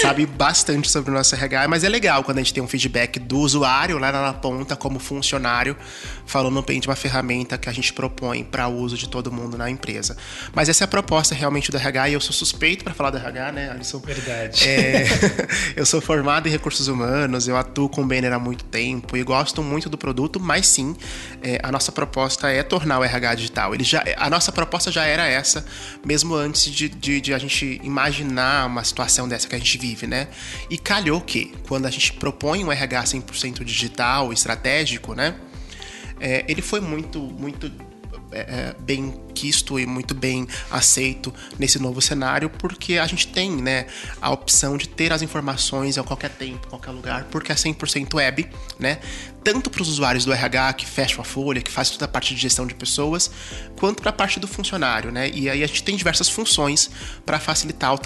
sabe 0.00 0.24
bastante 0.24 0.90
sobre 0.90 1.10
o 1.10 1.14
nosso 1.14 1.34
RH, 1.34 1.68
mas 1.68 1.84
é 1.84 1.88
legal 1.90 2.24
quando 2.24 2.38
a 2.38 2.40
gente 2.40 2.54
tem 2.54 2.62
um 2.62 2.66
feedback 2.66 3.18
do 3.18 3.38
usuário 3.40 3.98
lá 3.98 4.10
na 4.10 4.32
ponta, 4.32 4.74
como 4.74 4.98
funcionário, 4.98 5.76
falando 6.24 6.62
bem 6.62 6.80
de 6.80 6.88
uma 6.88 6.96
ferramenta 6.96 7.58
que 7.58 7.68
a 7.68 7.72
gente 7.72 7.92
propõe 7.92 8.42
para 8.42 8.66
o 8.68 8.74
uso 8.74 8.96
de 8.96 9.06
todo 9.06 9.30
mundo 9.30 9.58
na 9.58 9.68
empresa. 9.68 10.16
Mas 10.54 10.70
essa 10.70 10.84
é 10.84 10.86
a 10.86 10.88
proposta 10.88 11.34
realmente 11.34 11.70
do 11.70 11.76
RH 11.76 12.08
e 12.08 12.12
eu 12.14 12.20
sou 12.22 12.32
suspeito 12.32 12.84
para 12.84 12.94
falar 12.94 13.10
do 13.10 13.18
RH, 13.18 13.52
né, 13.52 13.70
Alisson? 13.70 13.98
Verdade. 13.98 14.66
É, 14.66 15.04
eu 15.76 15.84
sou 15.84 16.00
formado 16.00 16.48
em 16.48 16.50
recursos 16.50 16.88
humanos, 16.88 17.46
eu 17.46 17.56
atuo 17.56 17.90
com 17.90 18.00
o 18.00 18.06
Banner 18.06 18.32
há 18.32 18.38
muito 18.38 18.64
tempo 18.64 19.14
e 19.14 19.22
gosto 19.22 19.62
muito 19.62 19.90
do 19.90 19.98
produto, 19.98 20.40
mas 20.40 20.66
sim. 20.66 20.96
É, 21.42 21.65
a 21.66 21.72
nossa 21.72 21.90
proposta 21.90 22.48
é 22.48 22.62
tornar 22.62 23.00
o 23.00 23.04
RH 23.04 23.34
digital. 23.34 23.74
Ele 23.74 23.82
já, 23.82 24.04
a 24.16 24.30
nossa 24.30 24.52
proposta 24.52 24.92
já 24.92 25.04
era 25.04 25.26
essa, 25.26 25.66
mesmo 26.04 26.32
antes 26.36 26.70
de, 26.70 26.88
de, 26.88 27.20
de, 27.20 27.34
a 27.34 27.38
gente 27.38 27.80
imaginar 27.82 28.66
uma 28.66 28.84
situação 28.84 29.28
dessa 29.28 29.48
que 29.48 29.54
a 29.56 29.58
gente 29.58 29.76
vive, 29.76 30.06
né? 30.06 30.28
E 30.70 30.78
calhou 30.78 31.20
que, 31.20 31.52
quando 31.66 31.86
a 31.86 31.90
gente 31.90 32.12
propõe 32.12 32.64
um 32.64 32.70
RH 32.70 33.02
100% 33.02 33.64
digital, 33.64 34.32
estratégico, 34.32 35.12
né? 35.12 35.34
É, 36.20 36.44
ele 36.46 36.62
foi 36.62 36.80
muito, 36.80 37.20
muito 37.20 37.70
é, 38.36 38.40
é, 38.40 38.74
bem 38.78 39.18
quisto 39.34 39.78
e 39.78 39.86
muito 39.86 40.14
bem 40.14 40.46
aceito 40.70 41.32
nesse 41.58 41.78
novo 41.78 42.02
cenário, 42.02 42.50
porque 42.50 42.98
a 42.98 43.06
gente 43.06 43.28
tem 43.28 43.50
né, 43.50 43.86
a 44.20 44.30
opção 44.30 44.76
de 44.76 44.86
ter 44.88 45.10
as 45.12 45.22
informações 45.22 45.96
a 45.96 46.02
qualquer 46.02 46.30
tempo, 46.30 46.68
qualquer 46.68 46.90
lugar, 46.90 47.24
porque 47.30 47.50
é 47.50 47.54
100% 47.54 48.14
web, 48.14 48.46
né? 48.78 48.98
Tanto 49.42 49.70
para 49.70 49.80
os 49.80 49.88
usuários 49.88 50.24
do 50.24 50.32
RH 50.32 50.72
que 50.72 50.86
fecham 50.86 51.20
a 51.20 51.24
folha, 51.24 51.62
que 51.62 51.70
faz 51.70 51.88
toda 51.88 52.04
a 52.04 52.08
parte 52.08 52.34
de 52.34 52.40
gestão 52.40 52.66
de 52.66 52.74
pessoas, 52.74 53.30
quanto 53.78 54.02
para 54.02 54.10
a 54.10 54.12
parte 54.12 54.40
do 54.40 54.48
funcionário, 54.48 55.12
né? 55.12 55.30
E 55.32 55.48
aí 55.48 55.62
a 55.62 55.66
gente 55.68 55.84
tem 55.84 55.94
diversas 55.94 56.28
funções 56.28 56.90
para 57.24 57.38
facilitar 57.38 57.96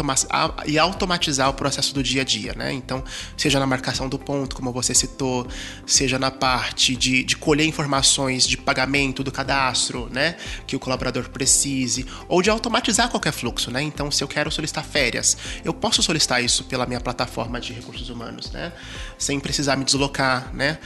e 0.66 0.78
automatizar 0.78 1.48
o 1.48 1.54
processo 1.54 1.94
do 1.94 2.02
dia 2.02 2.20
a 2.20 2.24
dia, 2.24 2.52
né? 2.54 2.72
Então, 2.74 3.02
seja 3.38 3.58
na 3.58 3.66
marcação 3.66 4.06
do 4.06 4.18
ponto, 4.18 4.54
como 4.54 4.70
você 4.70 4.94
citou, 4.94 5.46
seja 5.86 6.18
na 6.18 6.30
parte 6.30 6.94
de, 6.94 7.24
de 7.24 7.36
colher 7.38 7.66
informações 7.66 8.46
de 8.46 8.58
pagamento 8.58 9.24
do 9.24 9.32
cadastro, 9.32 10.10
né? 10.12 10.19
Que 10.66 10.76
o 10.76 10.80
colaborador 10.80 11.00
colaborador 11.00 11.28
precise, 11.30 12.06
ou 12.28 12.40
de 12.42 12.50
automatizar 12.50 13.08
qualquer 13.08 13.32
fluxo, 13.32 13.70
né? 13.70 13.82
Então, 13.82 14.10
se 14.10 14.22
eu 14.22 14.28
quero 14.28 14.50
solicitar 14.50 14.84
férias, 14.84 15.36
eu 15.64 15.74
posso 15.74 16.02
solicitar 16.02 16.42
isso 16.42 16.64
pela 16.64 16.86
minha 16.86 17.00
plataforma 17.00 17.60
de 17.60 17.72
recursos 17.72 18.08
humanos, 18.08 18.50
né? 18.52 18.72
Sem 19.18 19.40
precisar 19.40 19.76
me 19.76 19.84
deslocar, 19.84 20.54
né? 20.54 20.78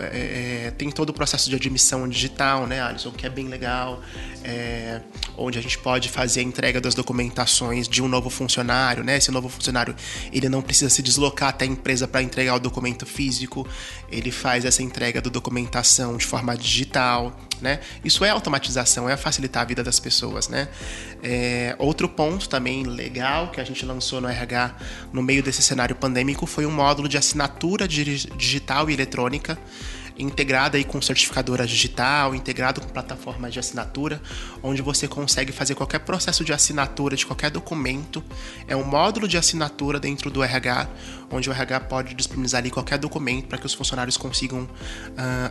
É, 0.00 0.66
é 0.66 0.70
tem 0.76 0.90
todo 0.90 1.10
o 1.10 1.12
processo 1.12 1.48
de 1.48 1.56
admissão 1.56 2.08
digital, 2.08 2.66
né, 2.66 2.80
Alisson, 2.80 3.10
que 3.10 3.26
é 3.26 3.30
bem 3.30 3.48
legal, 3.48 4.02
é, 4.44 5.00
onde 5.36 5.58
a 5.58 5.62
gente 5.62 5.78
pode 5.78 6.08
fazer 6.08 6.40
a 6.40 6.42
entrega 6.42 6.80
das 6.80 6.94
documentações 6.94 7.88
de 7.88 8.02
um 8.02 8.08
novo 8.08 8.30
funcionário, 8.30 9.04
né? 9.04 9.16
Esse 9.16 9.30
novo 9.30 9.48
funcionário, 9.48 9.94
ele 10.32 10.48
não 10.48 10.62
precisa 10.62 10.90
se 10.90 11.02
deslocar 11.02 11.50
até 11.50 11.64
a 11.64 11.68
empresa 11.68 12.06
para 12.06 12.22
entregar 12.22 12.54
o 12.54 12.60
documento 12.60 13.06
físico, 13.06 13.66
ele 14.10 14.30
faz 14.30 14.64
essa 14.64 14.82
entrega 14.82 15.20
da 15.20 15.30
documentação 15.30 16.16
de 16.16 16.26
forma 16.26 16.56
digital, 16.56 17.36
né? 17.60 17.80
Isso 18.04 18.24
é 18.24 18.30
automatização, 18.30 19.08
é 19.08 19.16
facilitar 19.16 19.62
a 19.62 19.66
vida 19.66 19.82
das 19.82 19.98
pessoas, 20.00 20.48
né? 20.48 20.68
É, 21.22 21.74
outro 21.78 22.08
ponto 22.08 22.48
também 22.48 22.84
legal 22.84 23.50
que 23.50 23.60
a 23.60 23.64
gente 23.64 23.84
lançou 23.84 24.20
no 24.20 24.28
RH 24.28 24.74
no 25.12 25.22
meio 25.22 25.42
desse 25.42 25.62
cenário 25.62 25.94
pandêmico 25.94 26.46
foi 26.46 26.66
um 26.66 26.70
módulo 26.70 27.08
de 27.08 27.16
assinatura 27.18 27.86
digital 27.86 28.88
e 28.88 28.94
eletrônica 28.94 29.58
integrada 30.20 30.76
aí 30.76 30.84
com 30.84 31.00
certificadora 31.00 31.66
digital, 31.66 32.34
integrado 32.34 32.80
com 32.80 32.88
plataforma 32.88 33.50
de 33.50 33.58
assinatura, 33.58 34.20
onde 34.62 34.82
você 34.82 35.08
consegue 35.08 35.52
fazer 35.52 35.74
qualquer 35.74 36.00
processo 36.00 36.44
de 36.44 36.52
assinatura 36.52 37.16
de 37.16 37.26
qualquer 37.26 37.50
documento. 37.50 38.22
É 38.68 38.76
um 38.76 38.84
módulo 38.84 39.26
de 39.26 39.36
assinatura 39.36 39.98
dentro 39.98 40.30
do 40.30 40.42
RH, 40.42 40.88
onde 41.30 41.48
o 41.48 41.52
RH 41.52 41.80
pode 41.80 42.14
disponibilizar 42.14 42.60
ali 42.60 42.70
qualquer 42.70 42.98
documento 42.98 43.48
para 43.48 43.58
que 43.58 43.66
os 43.66 43.74
funcionários 43.74 44.16
consigam 44.16 44.62
uh, 44.62 44.68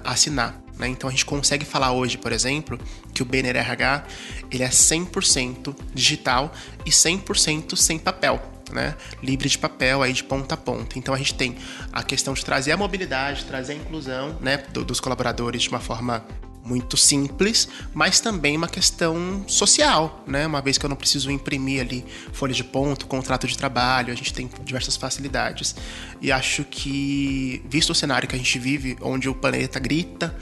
assinar. 0.03 0.61
Né? 0.77 0.87
Então 0.87 1.07
a 1.07 1.11
gente 1.11 1.25
consegue 1.25 1.65
falar 1.65 1.91
hoje, 1.91 2.17
por 2.17 2.31
exemplo, 2.31 2.79
que 3.13 3.21
o 3.21 3.25
Banner 3.25 3.55
RH 3.55 4.05
ele 4.51 4.63
é 4.63 4.69
100% 4.69 5.75
digital 5.93 6.53
e 6.85 6.89
100% 6.89 7.75
sem 7.75 7.97
papel 7.97 8.58
né, 8.71 8.95
livre 9.21 9.49
de 9.49 9.57
papel 9.57 10.01
aí 10.01 10.13
de 10.13 10.23
ponta 10.23 10.55
a 10.55 10.57
ponta. 10.57 10.97
Então 10.97 11.13
a 11.13 11.17
gente 11.17 11.33
tem 11.33 11.55
a 11.91 12.03
questão 12.03 12.33
de 12.33 12.43
trazer 12.43 12.71
a 12.71 12.77
mobilidade, 12.77 13.45
trazer 13.45 13.73
a 13.73 13.75
inclusão, 13.75 14.37
né, 14.41 14.57
dos 14.57 14.99
colaboradores 14.99 15.63
de 15.63 15.69
uma 15.69 15.79
forma 15.79 16.23
muito 16.63 16.95
simples, 16.95 17.67
mas 17.93 18.19
também 18.19 18.55
uma 18.55 18.67
questão 18.67 19.43
social, 19.47 20.23
né? 20.27 20.45
Uma 20.45 20.61
vez 20.61 20.77
que 20.77 20.85
eu 20.85 20.89
não 20.89 20.95
preciso 20.95 21.31
imprimir 21.31 21.81
ali 21.81 22.05
folha 22.31 22.53
de 22.53 22.63
ponto, 22.63 23.07
contrato 23.07 23.47
de 23.47 23.57
trabalho, 23.57 24.13
a 24.13 24.15
gente 24.15 24.31
tem 24.33 24.49
diversas 24.63 24.95
facilidades. 24.95 25.75
E 26.21 26.31
acho 26.31 26.63
que, 26.63 27.63
visto 27.67 27.89
o 27.89 27.95
cenário 27.95 28.27
que 28.27 28.35
a 28.35 28.37
gente 28.37 28.59
vive, 28.59 28.95
onde 29.01 29.27
o 29.27 29.33
planeta 29.33 29.79
grita 29.79 30.35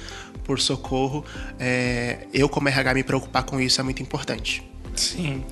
por 0.44 0.60
socorro, 0.60 1.24
é, 1.60 2.28
eu 2.34 2.50
como 2.50 2.68
RH 2.68 2.94
me 2.94 3.04
preocupar 3.04 3.44
com 3.44 3.60
isso 3.60 3.80
é 3.80 3.84
muito 3.84 4.02
importante. 4.02 4.64
Sim. 4.96 5.44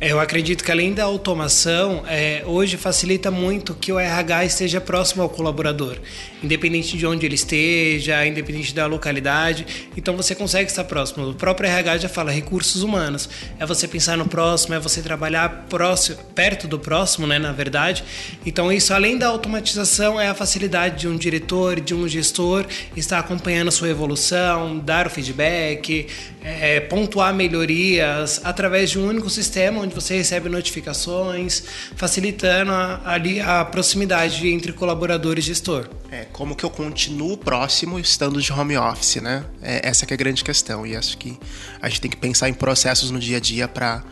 É, 0.00 0.10
eu 0.10 0.18
acredito 0.18 0.64
que 0.64 0.72
além 0.72 0.92
da 0.92 1.04
automação, 1.04 2.02
é, 2.08 2.42
hoje 2.46 2.76
facilita 2.76 3.30
muito 3.30 3.74
que 3.74 3.92
o 3.92 3.98
RH 3.98 4.44
esteja 4.44 4.80
próximo 4.80 5.22
ao 5.22 5.28
colaborador, 5.28 5.98
independente 6.42 6.96
de 6.96 7.06
onde 7.06 7.24
ele 7.24 7.36
esteja, 7.36 8.26
independente 8.26 8.74
da 8.74 8.86
localidade. 8.86 9.88
Então 9.96 10.16
você 10.16 10.34
consegue 10.34 10.68
estar 10.68 10.84
próximo. 10.84 11.30
O 11.30 11.34
próprio 11.34 11.68
RH 11.68 11.98
já 11.98 12.08
fala 12.08 12.32
recursos 12.32 12.82
humanos. 12.82 13.28
É 13.58 13.64
você 13.64 13.86
pensar 13.86 14.16
no 14.16 14.26
próximo, 14.26 14.74
é 14.74 14.80
você 14.80 15.00
trabalhar 15.00 15.66
próximo, 15.68 16.18
perto 16.34 16.66
do 16.66 16.78
próximo, 16.78 17.26
né, 17.26 17.38
na 17.38 17.52
verdade. 17.52 18.02
Então 18.44 18.72
isso, 18.72 18.92
além 18.92 19.16
da 19.16 19.28
automatização, 19.28 20.20
é 20.20 20.28
a 20.28 20.34
facilidade 20.34 21.00
de 21.00 21.08
um 21.08 21.16
diretor, 21.16 21.80
de 21.80 21.94
um 21.94 22.08
gestor 22.08 22.66
estar 22.96 23.20
acompanhando 23.20 23.68
a 23.68 23.72
sua 23.72 23.88
evolução, 23.88 24.78
dar 24.78 25.06
o 25.06 25.10
feedback, 25.10 26.08
é, 26.42 26.80
pontuar 26.80 27.32
melhorias 27.32 28.40
através 28.42 28.90
de 28.90 28.98
um 28.98 29.06
único 29.06 29.30
sistema 29.30 29.83
onde 29.84 29.94
você 29.94 30.16
recebe 30.16 30.48
notificações, 30.48 31.62
facilitando 31.96 32.72
a, 32.72 33.00
ali 33.04 33.40
a 33.40 33.64
proximidade 33.64 34.48
entre 34.48 34.72
colaborador 34.72 35.38
e 35.38 35.40
gestor. 35.40 35.88
É, 36.10 36.24
como 36.32 36.56
que 36.56 36.64
eu 36.64 36.70
continuo 36.70 37.36
próximo 37.36 37.98
estando 37.98 38.40
de 38.40 38.52
home 38.52 38.76
office, 38.76 39.16
né? 39.16 39.44
É, 39.62 39.88
essa 39.88 40.04
é 40.04 40.12
a 40.12 40.16
grande 40.16 40.42
questão 40.42 40.86
e 40.86 40.96
acho 40.96 41.16
que 41.18 41.38
a 41.80 41.88
gente 41.88 42.00
tem 42.00 42.10
que 42.10 42.16
pensar 42.16 42.48
em 42.48 42.54
processos 42.54 43.10
no 43.10 43.18
dia 43.18 43.36
a 43.36 43.40
dia 43.40 43.68
para 43.68 44.02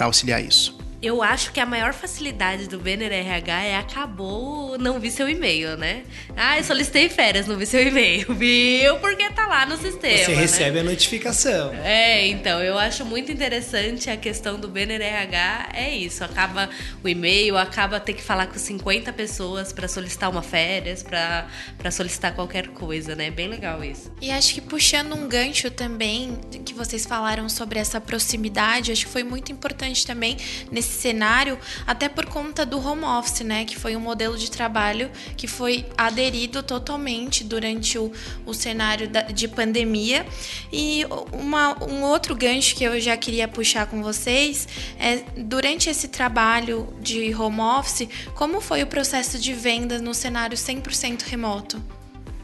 auxiliar 0.00 0.42
isso. 0.42 0.78
Eu 1.02 1.22
acho 1.22 1.52
que 1.52 1.58
a 1.58 1.66
maior 1.66 1.92
facilidade 1.92 2.68
do 2.68 2.78
Banner 2.78 3.12
RH 3.12 3.64
é 3.64 3.76
acabou 3.76 4.62
não 4.78 4.98
vi 4.98 5.10
seu 5.10 5.28
e-mail, 5.28 5.76
né? 5.76 6.02
Ah, 6.36 6.58
eu 6.58 6.64
solicitei 6.64 7.08
férias, 7.08 7.46
não 7.46 7.56
vi 7.56 7.66
seu 7.66 7.86
e-mail. 7.86 8.32
Viu? 8.34 8.98
Porque 8.98 9.30
tá 9.30 9.46
lá 9.46 9.66
no 9.66 9.76
sistema. 9.76 10.18
Você 10.18 10.34
né? 10.34 10.40
recebe 10.40 10.78
a 10.78 10.84
notificação. 10.84 11.72
É, 11.74 12.26
então, 12.28 12.62
eu 12.62 12.78
acho 12.78 13.04
muito 13.04 13.30
interessante 13.30 14.10
a 14.10 14.16
questão 14.16 14.58
do 14.58 14.68
Banner 14.68 15.00
RH. 15.00 15.70
É 15.74 15.94
isso. 15.94 16.24
Acaba 16.24 16.68
o 17.02 17.08
e-mail, 17.08 17.56
acaba 17.56 18.00
ter 18.00 18.14
que 18.14 18.22
falar 18.22 18.46
com 18.46 18.58
50 18.58 19.12
pessoas 19.12 19.72
para 19.72 19.88
solicitar 19.88 20.30
uma 20.30 20.42
férias, 20.42 21.02
para 21.02 21.90
solicitar 21.90 22.34
qualquer 22.34 22.68
coisa, 22.68 23.14
né? 23.14 23.30
Bem 23.30 23.48
legal 23.48 23.82
isso. 23.84 24.12
E 24.20 24.30
acho 24.30 24.54
que 24.54 24.60
puxando 24.60 25.14
um 25.14 25.28
gancho 25.28 25.70
também, 25.70 26.38
que 26.64 26.74
vocês 26.74 27.06
falaram 27.06 27.48
sobre 27.48 27.78
essa 27.78 28.00
proximidade, 28.00 28.92
acho 28.92 29.06
que 29.06 29.12
foi 29.12 29.24
muito 29.24 29.52
importante 29.52 30.06
também 30.06 30.36
nesse 30.70 30.91
cenário, 30.92 31.58
até 31.86 32.08
por 32.08 32.26
conta 32.26 32.64
do 32.64 32.78
home 32.78 33.04
office, 33.04 33.40
né? 33.40 33.64
Que 33.64 33.76
foi 33.76 33.96
um 33.96 34.00
modelo 34.00 34.36
de 34.36 34.50
trabalho 34.50 35.10
que 35.36 35.46
foi 35.46 35.86
aderido 35.96 36.62
totalmente 36.62 37.44
durante 37.44 37.98
o, 37.98 38.12
o 38.46 38.54
cenário 38.54 39.08
da, 39.08 39.22
de 39.22 39.48
pandemia. 39.48 40.26
E 40.72 41.04
uma, 41.32 41.82
um 41.84 42.02
outro 42.02 42.34
gancho 42.34 42.76
que 42.76 42.84
eu 42.84 43.00
já 43.00 43.16
queria 43.16 43.48
puxar 43.48 43.86
com 43.86 44.02
vocês 44.02 44.68
é 44.98 45.22
durante 45.36 45.88
esse 45.88 46.08
trabalho 46.08 46.92
de 47.00 47.34
home 47.34 47.60
office, 47.60 48.08
como 48.34 48.60
foi 48.60 48.82
o 48.82 48.86
processo 48.86 49.38
de 49.38 49.52
venda 49.52 49.98
no 49.98 50.14
cenário 50.14 50.56
100% 50.56 51.22
remoto? 51.22 51.82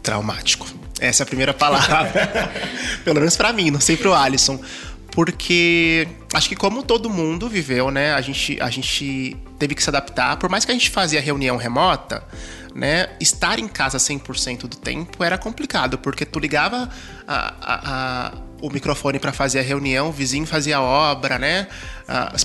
Traumático. 0.03 0.67
Essa 1.01 1.23
é 1.23 1.25
a 1.25 1.27
primeira 1.27 1.55
palavra. 1.55 2.51
Pelo 3.05 3.21
menos 3.21 3.37
para 3.37 3.53
mim, 3.53 3.71
não 3.71 3.81
sei 3.81 3.97
pro 3.97 4.15
Alisson 4.15 4.59
porque 5.19 6.07
acho 6.33 6.49
que 6.49 6.55
como 6.55 6.81
todo 6.85 7.11
mundo 7.11 7.49
viveu, 7.49 7.91
né, 7.91 8.13
a 8.13 8.21
gente, 8.21 8.57
a 8.61 8.71
gente 8.71 9.37
teve 9.59 9.75
que 9.75 9.83
se 9.83 9.91
adaptar. 9.91 10.37
Por 10.37 10.49
mais 10.49 10.65
que 10.65 10.71
a 10.71 10.75
gente 10.75 10.91
fazia 10.91 11.21
reunião 11.21 11.57
remota, 11.57 12.23
né, 12.73 13.09
estar 13.19 13.59
em 13.59 13.67
casa 13.67 13.99
100% 13.99 14.69
do 14.69 14.77
tempo 14.77 15.25
era 15.25 15.37
complicado, 15.37 15.99
porque 15.99 16.25
tu 16.25 16.39
ligava 16.39 16.89
a, 17.27 17.55
a, 17.61 18.29
a, 18.29 18.33
o 18.61 18.71
microfone 18.71 19.19
para 19.19 19.33
fazer 19.33 19.61
a 19.61 19.63
reunião, 19.63 20.09
o 20.09 20.13
vizinho 20.13 20.47
fazia 20.47 20.81
obra, 20.81 21.39
né, 21.39 21.69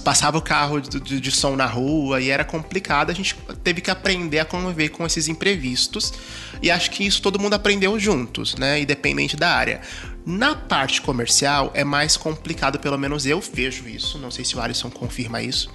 passava 0.04 0.38
o 0.38 0.42
carro 0.42 0.80
de, 0.80 1.00
de, 1.00 1.20
de 1.20 1.32
som 1.32 1.56
na 1.56 1.66
rua 1.66 2.22
e 2.22 2.30
era 2.30 2.44
complicado. 2.44 3.10
A 3.10 3.14
gente 3.14 3.36
teve 3.64 3.82
que 3.82 3.90
aprender 3.90 4.40
a 4.40 4.46
conviver 4.46 4.90
com 4.90 5.06
esses 5.06 5.28
imprevistos 5.28 6.14
e 6.62 6.70
acho 6.70 6.92
que 6.92 7.06
isso 7.06 7.22
todo 7.22 7.40
mundo 7.40 7.54
aprendeu 7.54 8.00
juntos, 8.00 8.56
né, 8.56 8.82
independente 8.82 9.36
da 9.36 9.50
área. 9.50 9.82
Na 10.26 10.56
parte 10.56 11.02
comercial 11.02 11.72
é 11.74 11.84
mais 11.84 12.16
complicado, 12.16 12.80
pelo 12.80 12.98
menos 12.98 13.26
eu 13.26 13.42
vejo 13.42 13.88
isso. 13.88 14.18
Não 14.18 14.32
sei 14.32 14.46
se 14.46 14.56
o 14.56 14.62
Alisson 14.62 14.90
confirma 14.90 15.42
isso. 15.42 15.70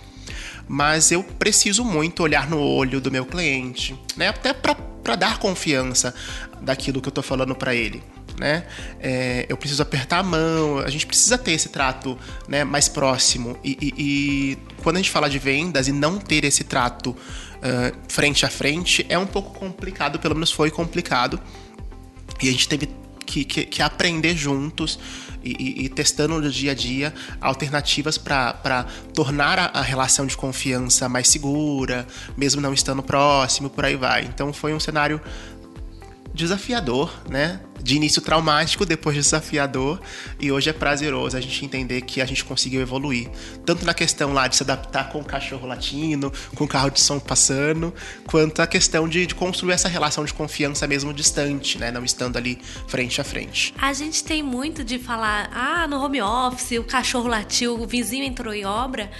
Mas 0.67 1.11
eu 1.11 1.23
preciso 1.23 1.85
muito 1.85 2.23
olhar 2.23 2.49
no 2.49 2.61
olho 2.61 3.01
do 3.01 3.11
meu 3.11 3.25
cliente, 3.25 3.99
né? 4.17 4.29
Até 4.29 4.53
para 4.53 5.17
dar 5.17 5.39
confiança 5.39 6.15
daquilo 6.61 7.01
que 7.01 7.09
eu 7.09 7.13
tô 7.13 7.23
falando 7.23 7.55
para 7.55 7.75
ele. 7.75 8.03
Né? 8.39 8.65
É, 9.01 9.47
eu 9.49 9.57
preciso 9.57 9.83
apertar 9.83 10.21
a 10.21 10.23
mão, 10.23 10.79
a 10.79 10.89
gente 10.91 11.07
precisa 11.07 11.37
ter 11.37 11.53
esse 11.53 11.71
trato 11.71 12.17
né, 12.47 12.63
mais 12.63 12.89
próximo. 12.89 13.59
E, 13.65 13.77
e, 13.81 13.95
e, 13.99 14.59
quando 14.83 14.97
a 14.97 14.99
gente 15.01 15.11
fala 15.11 15.29
de 15.29 15.39
vendas 15.39 15.89
e 15.89 15.93
não 15.93 16.19
ter 16.19 16.45
esse 16.45 16.63
trato 16.63 17.11
uh, 17.11 17.99
frente 18.09 18.47
a 18.47 18.49
frente, 18.49 19.05
é 19.09 19.19
um 19.19 19.27
pouco 19.27 19.59
complicado, 19.59 20.21
pelo 20.21 20.35
menos 20.35 20.53
foi 20.53 20.71
complicado. 20.71 21.41
E 22.41 22.49
a 22.49 22.53
gente 22.53 22.69
teve 22.69 22.89
que, 23.27 23.45
que, 23.45 23.67
que 23.67 23.83
aprender 23.83 24.37
juntos 24.37 24.99
e, 25.43 25.85
e, 25.85 25.89
testando 25.89 26.41
no 26.41 26.51
dia 26.51 26.73
a 26.73 26.75
dia 26.75 27.15
alternativas 27.41 28.19
para 28.19 28.87
tornar 29.15 29.59
a, 29.59 29.67
a, 29.67 29.83
relação 29.83 30.27
de 30.27 30.37
confiança 30.37 31.09
mais 31.09 31.29
segura, 31.29 32.07
mesmo 32.37 32.61
não 32.61 32.73
estando 32.73 33.03
próximo, 33.03 33.71
por 33.71 33.85
aí 33.85 33.97
vai. 33.97 34.25
Então 34.25 34.53
foi 34.53 34.73
um 34.73 34.81
cenário 34.81 35.21
desafiador, 36.35 37.13
né? 37.29 37.61
De 37.83 37.97
início 37.97 38.21
traumático, 38.21 38.85
depois 38.85 39.17
desafiador, 39.17 40.01
e 40.39 40.51
hoje 40.51 40.71
é 40.71 40.73
prazeroso 40.73 41.37
a 41.37 41.41
gente 41.41 41.65
entender 41.65 42.03
que 42.03 42.21
a 42.21 42.27
gente 42.27 42.45
conseguiu 42.45 42.81
evoluir. 42.81 43.29
Tanto 43.65 43.85
na 43.85 43.95
questão 43.95 44.33
lá 44.33 44.49
de 44.49 44.57
se 44.57 44.63
adaptar 44.63 45.11
com 45.11 45.21
o 45.21 45.25
cachorro 45.25 45.67
latino, 45.67 46.33
com 46.55 46.65
o 46.65 46.69
carro 46.69 46.91
de 46.91 47.01
som 47.01 47.19
passando, 47.19 47.95
quanto 48.27 48.61
a 48.61 48.67
questão 48.67 49.09
de, 49.09 49.27
de 49.27 49.35
construir 49.35 49.73
essa 49.73 49.89
relação 49.89 50.25
de 50.25 50.35
confiança 50.35 50.87
mesmo 50.87 51.13
distante, 51.13 51.79
né? 51.79 51.91
Não 51.91 52.05
estando 52.05 52.37
ali 52.37 52.59
frente 52.87 53.21
a 53.21 53.25
frente. 53.25 53.75
A 53.79 53.93
gente 53.93 54.25
tem 54.25 54.43
muito 54.43 54.83
de 54.85 54.99
falar, 54.99 55.51
ah, 55.53 55.87
no 55.87 56.03
home 56.03 56.21
office, 56.21 56.79
o 56.79 56.85
cachorro 56.85 57.29
latiu, 57.29 57.81
o 57.81 57.87
vizinho 57.87 58.25
entrou 58.25 58.53
em 58.53 58.65
obra, 58.65 59.11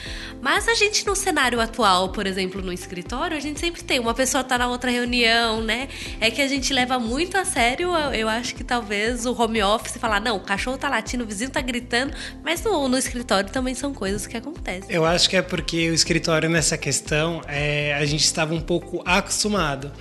mas 0.41 0.69
a 0.69 0.75
gente 0.75 1.07
no 1.07 1.15
cenário 1.15 1.61
atual, 1.61 2.11
por 2.11 2.27
exemplo, 2.27 2.63
no 2.63 2.73
escritório, 2.73 3.37
a 3.37 3.41
gente 3.41 3.61
sempre 3.61 3.83
tem 3.83 3.99
uma 3.99 4.15
pessoa 4.15 4.45
tá 4.45 4.59
na 4.59 4.69
outra 4.69 4.91
reunião, 4.91 5.63
né? 5.63 5.89
É 6.21 6.31
que 6.31 6.41
a 6.41 6.49
gente 6.49 6.73
leva 6.73 6.99
muito 6.99 7.37
a 7.37 7.45
sério, 7.45 7.91
eu 8.15 8.29
acho 8.29 8.48
acho 8.49 8.55
que 8.55 8.65
talvez 8.65 9.27
o 9.27 9.33
home 9.41 9.63
office 9.63 9.97
falar, 9.99 10.21
não, 10.21 10.37
o 10.37 10.41
cachorro 10.41 10.79
tá 10.79 10.89
latindo, 10.89 11.25
o 11.25 11.27
vizinho 11.27 11.51
tá 11.51 11.61
gritando, 11.61 12.15
mas 12.43 12.63
no, 12.63 12.89
no 12.89 12.97
escritório 12.97 13.51
também 13.51 13.75
são 13.75 13.93
coisas 13.93 14.27
que 14.27 14.37
acontecem. 14.37 14.91
Eu 14.91 15.05
acho 15.05 15.29
que 15.29 15.37
é 15.37 15.43
porque 15.43 15.91
o 15.91 15.95
escritório 15.95 16.49
nessa 16.49 16.79
questão 16.79 17.43
é, 17.47 17.95
a 17.95 18.07
gente 18.07 18.25
estava 18.25 18.55
um 18.55 18.61
pouco 18.61 19.03
acostumado. 19.05 19.93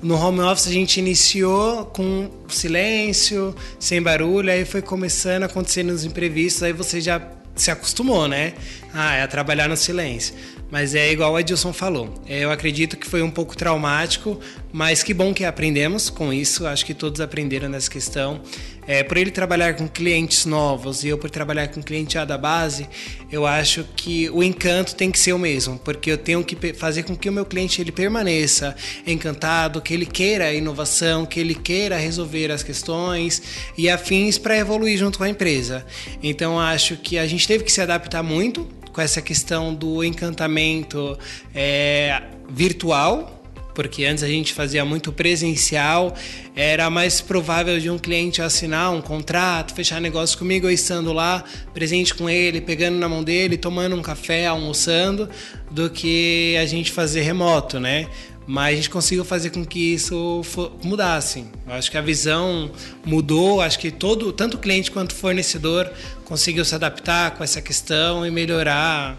No 0.00 0.14
home 0.14 0.40
office 0.40 0.68
a 0.68 0.72
gente 0.72 1.00
iniciou 1.00 1.86
com 1.86 2.30
silêncio, 2.48 3.54
sem 3.80 4.00
barulho, 4.00 4.52
aí 4.52 4.64
foi 4.64 4.82
começando 4.82 5.42
a 5.42 5.46
acontecer 5.46 5.82
nos 5.82 6.04
imprevistos, 6.04 6.62
aí 6.62 6.72
você 6.72 7.00
já 7.00 7.20
se 7.56 7.70
acostumou, 7.70 8.28
né? 8.28 8.54
Ah, 8.94 9.16
é 9.16 9.22
a 9.22 9.28
trabalhar 9.28 9.68
no 9.68 9.76
silêncio. 9.76 10.34
Mas 10.70 10.94
é 10.94 11.12
igual 11.12 11.32
o 11.32 11.38
Edilson 11.38 11.72
falou. 11.72 12.12
É, 12.28 12.40
eu 12.40 12.50
acredito 12.50 12.96
que 12.96 13.06
foi 13.06 13.22
um 13.22 13.30
pouco 13.30 13.56
traumático, 13.56 14.38
mas 14.72 15.02
que 15.02 15.14
bom 15.14 15.32
que 15.32 15.44
aprendemos 15.44 16.10
com 16.10 16.32
isso. 16.32 16.66
Acho 16.66 16.84
que 16.84 16.92
todos 16.92 17.20
aprenderam 17.20 17.68
nessa 17.68 17.90
questão. 17.90 18.40
É, 18.88 19.02
por 19.02 19.16
ele 19.16 19.32
trabalhar 19.32 19.74
com 19.74 19.88
clientes 19.88 20.44
novos 20.44 21.02
e 21.02 21.08
eu 21.08 21.18
por 21.18 21.28
trabalhar 21.28 21.66
com 21.68 21.82
cliente 21.82 22.14
já 22.14 22.24
da 22.24 22.38
base, 22.38 22.88
eu 23.32 23.44
acho 23.44 23.84
que 23.96 24.30
o 24.30 24.44
encanto 24.44 24.94
tem 24.94 25.10
que 25.10 25.18
ser 25.18 25.32
o 25.32 25.38
mesmo, 25.38 25.76
porque 25.78 26.10
eu 26.10 26.16
tenho 26.16 26.44
que 26.44 26.72
fazer 26.72 27.02
com 27.02 27.16
que 27.16 27.28
o 27.28 27.32
meu 27.32 27.44
cliente 27.44 27.80
ele 27.80 27.90
permaneça 27.90 28.76
encantado, 29.04 29.80
que 29.80 29.92
ele 29.92 30.06
queira 30.06 30.44
a 30.44 30.54
inovação, 30.54 31.26
que 31.26 31.40
ele 31.40 31.54
queira 31.54 31.96
resolver 31.96 32.52
as 32.52 32.62
questões 32.62 33.42
e 33.76 33.90
afins 33.90 34.38
para 34.38 34.56
evoluir 34.56 34.96
junto 34.96 35.18
com 35.18 35.24
a 35.24 35.28
empresa. 35.28 35.84
Então 36.22 36.60
acho 36.60 36.96
que 36.96 37.18
a 37.18 37.26
gente 37.26 37.46
teve 37.46 37.64
que 37.64 37.72
se 37.72 37.80
adaptar 37.80 38.22
muito 38.22 38.68
com 38.96 39.02
essa 39.02 39.20
questão 39.20 39.74
do 39.74 40.02
encantamento 40.02 41.18
é, 41.54 42.22
virtual, 42.48 43.44
porque 43.74 44.06
antes 44.06 44.24
a 44.24 44.26
gente 44.26 44.54
fazia 44.54 44.86
muito 44.86 45.12
presencial, 45.12 46.14
era 46.56 46.88
mais 46.88 47.20
provável 47.20 47.78
de 47.78 47.90
um 47.90 47.98
cliente 47.98 48.40
assinar 48.40 48.90
um 48.90 49.02
contrato, 49.02 49.74
fechar 49.74 50.00
negócio 50.00 50.38
comigo, 50.38 50.66
eu 50.66 50.70
estando 50.70 51.12
lá, 51.12 51.44
presente 51.74 52.14
com 52.14 52.26
ele, 52.26 52.58
pegando 52.58 52.96
na 52.96 53.06
mão 53.06 53.22
dele, 53.22 53.58
tomando 53.58 53.94
um 53.94 54.00
café, 54.00 54.46
almoçando, 54.46 55.28
do 55.70 55.90
que 55.90 56.56
a 56.56 56.64
gente 56.64 56.90
fazer 56.90 57.20
remoto, 57.20 57.78
né? 57.78 58.08
Mas 58.46 58.74
a 58.74 58.76
gente 58.76 58.90
conseguiu 58.90 59.24
fazer 59.24 59.50
com 59.50 59.64
que 59.64 59.94
isso 59.94 60.42
mudasse. 60.84 61.44
Eu 61.66 61.72
acho 61.74 61.90
que 61.90 61.98
a 61.98 62.00
visão 62.00 62.70
mudou, 63.04 63.60
acho 63.60 63.78
que 63.78 63.90
todo, 63.90 64.32
tanto 64.32 64.56
cliente 64.56 64.90
quanto 64.90 65.14
fornecedor 65.14 65.90
conseguiu 66.24 66.64
se 66.64 66.74
adaptar 66.74 67.32
com 67.32 67.42
essa 67.42 67.60
questão 67.60 68.24
e 68.24 68.30
melhorar 68.30 69.18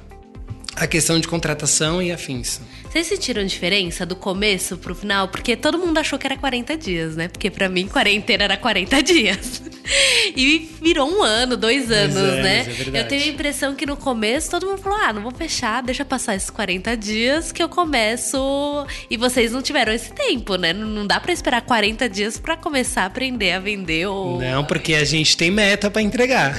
a 0.76 0.88
questão 0.88 1.20
de 1.20 1.28
contratação 1.28 2.02
e 2.02 2.12
afins. 2.12 2.62
Vocês 2.90 3.08
sentiram 3.08 3.46
diferença 3.46 4.06
do 4.06 4.16
começo 4.16 4.78
pro 4.78 4.96
final? 4.96 5.28
Porque 5.28 5.56
todo 5.56 5.78
mundo 5.78 5.98
achou 5.98 6.18
que 6.18 6.26
era 6.26 6.38
40 6.38 6.78
dias, 6.78 7.16
né? 7.16 7.28
Porque 7.28 7.52
para 7.52 7.68
mim, 7.68 7.88
quarentena 7.88 8.46
era 8.46 8.58
40 8.58 9.04
dias. 9.04 9.62
E 10.36 10.70
virou 10.82 11.10
um 11.10 11.22
ano, 11.22 11.56
dois 11.56 11.92
anos, 11.92 12.16
né? 12.16 12.62
anos 12.62 12.88
né? 12.88 13.00
É 13.00 13.02
eu 13.02 13.08
tenho 13.08 13.24
a 13.24 13.28
impressão 13.28 13.76
que 13.76 13.86
no 13.86 13.96
começo 13.96 14.50
todo 14.50 14.66
mundo 14.66 14.80
falou: 14.80 15.00
ah, 15.00 15.14
não 15.14 15.22
vou 15.22 15.32
fechar, 15.32 15.84
deixa 15.84 16.04
passar 16.04 16.36
esses 16.36 16.50
40 16.50 16.96
dias 16.98 17.52
que 17.52 17.62
eu 17.62 17.70
começo. 17.70 18.38
E 19.10 19.18
vocês 19.18 19.52
não 19.52 19.62
tiveram 19.62 19.94
esse 19.94 20.12
tempo, 20.14 20.56
né? 20.56 20.74
Não 20.74 21.06
dá 21.06 21.20
para 21.20 21.32
esperar 21.32 21.62
40 21.62 22.10
dias 22.10 22.38
para 22.38 22.58
começar 22.58 23.04
a 23.04 23.06
aprender 23.06 23.52
a 23.52 23.60
vender 23.60 24.08
ou. 24.08 24.40
Não, 24.40 24.64
porque 24.64 24.94
a 24.94 25.04
gente 25.04 25.38
tem 25.38 25.52
meta 25.52 25.92
para 25.92 26.02
entregar. 26.02 26.56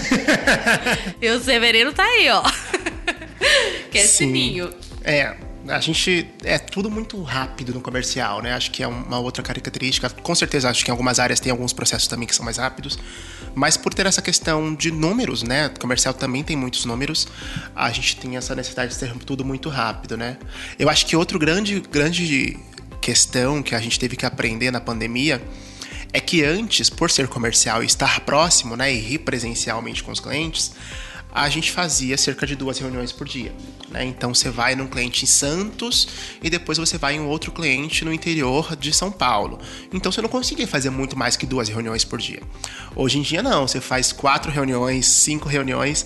e 1.20 1.28
o 1.30 1.40
Severino 1.40 1.92
tá 1.92 2.04
aí, 2.04 2.28
ó. 2.30 2.42
que 3.90 3.98
é 3.98 4.02
Sim. 4.02 4.26
sininho. 4.26 4.70
É, 5.04 5.34
a 5.68 5.80
gente 5.80 6.28
é 6.44 6.58
tudo 6.58 6.90
muito 6.90 7.20
rápido 7.22 7.74
no 7.74 7.80
comercial, 7.80 8.40
né? 8.42 8.54
Acho 8.54 8.70
que 8.70 8.82
é 8.82 8.88
uma 8.88 9.18
outra 9.18 9.42
característica. 9.42 10.08
Com 10.10 10.34
certeza, 10.34 10.68
acho 10.68 10.84
que 10.84 10.90
em 10.90 10.92
algumas 10.92 11.18
áreas 11.18 11.40
tem 11.40 11.50
alguns 11.50 11.72
processos 11.72 12.08
também 12.08 12.26
que 12.26 12.34
são 12.34 12.44
mais 12.44 12.56
rápidos, 12.56 12.98
mas 13.54 13.76
por 13.76 13.92
ter 13.92 14.06
essa 14.06 14.22
questão 14.22 14.74
de 14.74 14.90
números, 14.90 15.42
né? 15.42 15.66
O 15.66 15.80
comercial 15.80 16.14
também 16.14 16.42
tem 16.42 16.56
muitos 16.56 16.84
números. 16.84 17.28
A 17.74 17.90
gente 17.90 18.16
tem 18.16 18.36
essa 18.36 18.54
necessidade 18.54 18.92
de 18.92 18.98
ter 18.98 19.12
tudo 19.18 19.44
muito 19.44 19.68
rápido, 19.68 20.16
né? 20.16 20.38
Eu 20.78 20.88
acho 20.88 21.06
que 21.06 21.16
outro 21.16 21.38
grande, 21.38 21.80
grande 21.80 22.58
questão 23.00 23.62
que 23.62 23.74
a 23.74 23.80
gente 23.80 23.98
teve 23.98 24.16
que 24.16 24.26
aprender 24.26 24.70
na 24.70 24.80
pandemia 24.80 25.42
é 26.12 26.20
que 26.20 26.42
antes, 26.42 26.88
por 26.88 27.10
ser 27.10 27.28
comercial 27.28 27.82
e 27.82 27.86
estar 27.86 28.20
próximo, 28.20 28.76
né, 28.76 28.92
e 28.92 29.14
ir 29.14 29.18
presencialmente 29.18 30.02
com 30.02 30.10
os 30.10 30.20
clientes, 30.20 30.72
a 31.44 31.48
gente 31.48 31.70
fazia 31.70 32.16
cerca 32.16 32.44
de 32.44 32.56
duas 32.56 32.78
reuniões 32.78 33.12
por 33.12 33.26
dia. 33.26 33.54
Né? 33.90 34.04
Então 34.04 34.34
você 34.34 34.50
vai 34.50 34.74
num 34.74 34.88
cliente 34.88 35.24
em 35.24 35.26
Santos 35.26 36.08
e 36.42 36.50
depois 36.50 36.78
você 36.78 36.98
vai 36.98 37.14
em 37.14 37.20
um 37.20 37.28
outro 37.28 37.52
cliente 37.52 38.04
no 38.04 38.12
interior 38.12 38.74
de 38.74 38.92
São 38.92 39.10
Paulo. 39.10 39.58
Então 39.92 40.10
você 40.10 40.20
não 40.20 40.28
conseguia 40.28 40.66
fazer 40.66 40.90
muito 40.90 41.16
mais 41.16 41.36
que 41.36 41.46
duas 41.46 41.68
reuniões 41.68 42.04
por 42.04 42.18
dia. 42.18 42.42
Hoje 42.96 43.18
em 43.18 43.22
dia 43.22 43.40
não, 43.40 43.68
você 43.68 43.80
faz 43.80 44.12
quatro 44.12 44.50
reuniões, 44.50 45.06
cinco 45.06 45.48
reuniões. 45.48 46.04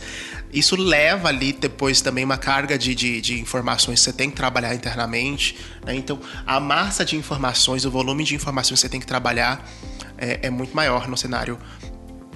Isso 0.52 0.76
leva 0.76 1.28
ali 1.28 1.54
depois 1.54 2.02
também 2.02 2.24
uma 2.24 2.36
carga 2.36 2.76
de, 2.76 2.94
de, 2.94 3.20
de 3.22 3.40
informações 3.40 4.00
que 4.00 4.04
você 4.04 4.12
tem 4.12 4.28
que 4.28 4.36
trabalhar 4.36 4.74
internamente. 4.74 5.56
Né? 5.84 5.94
Então 5.94 6.20
a 6.46 6.60
massa 6.60 7.06
de 7.06 7.16
informações, 7.16 7.86
o 7.86 7.90
volume 7.90 8.22
de 8.22 8.34
informações 8.34 8.78
que 8.78 8.82
você 8.82 8.88
tem 8.88 9.00
que 9.00 9.06
trabalhar 9.06 9.66
é, 10.18 10.40
é 10.42 10.50
muito 10.50 10.76
maior 10.76 11.08
no 11.08 11.16
cenário 11.16 11.58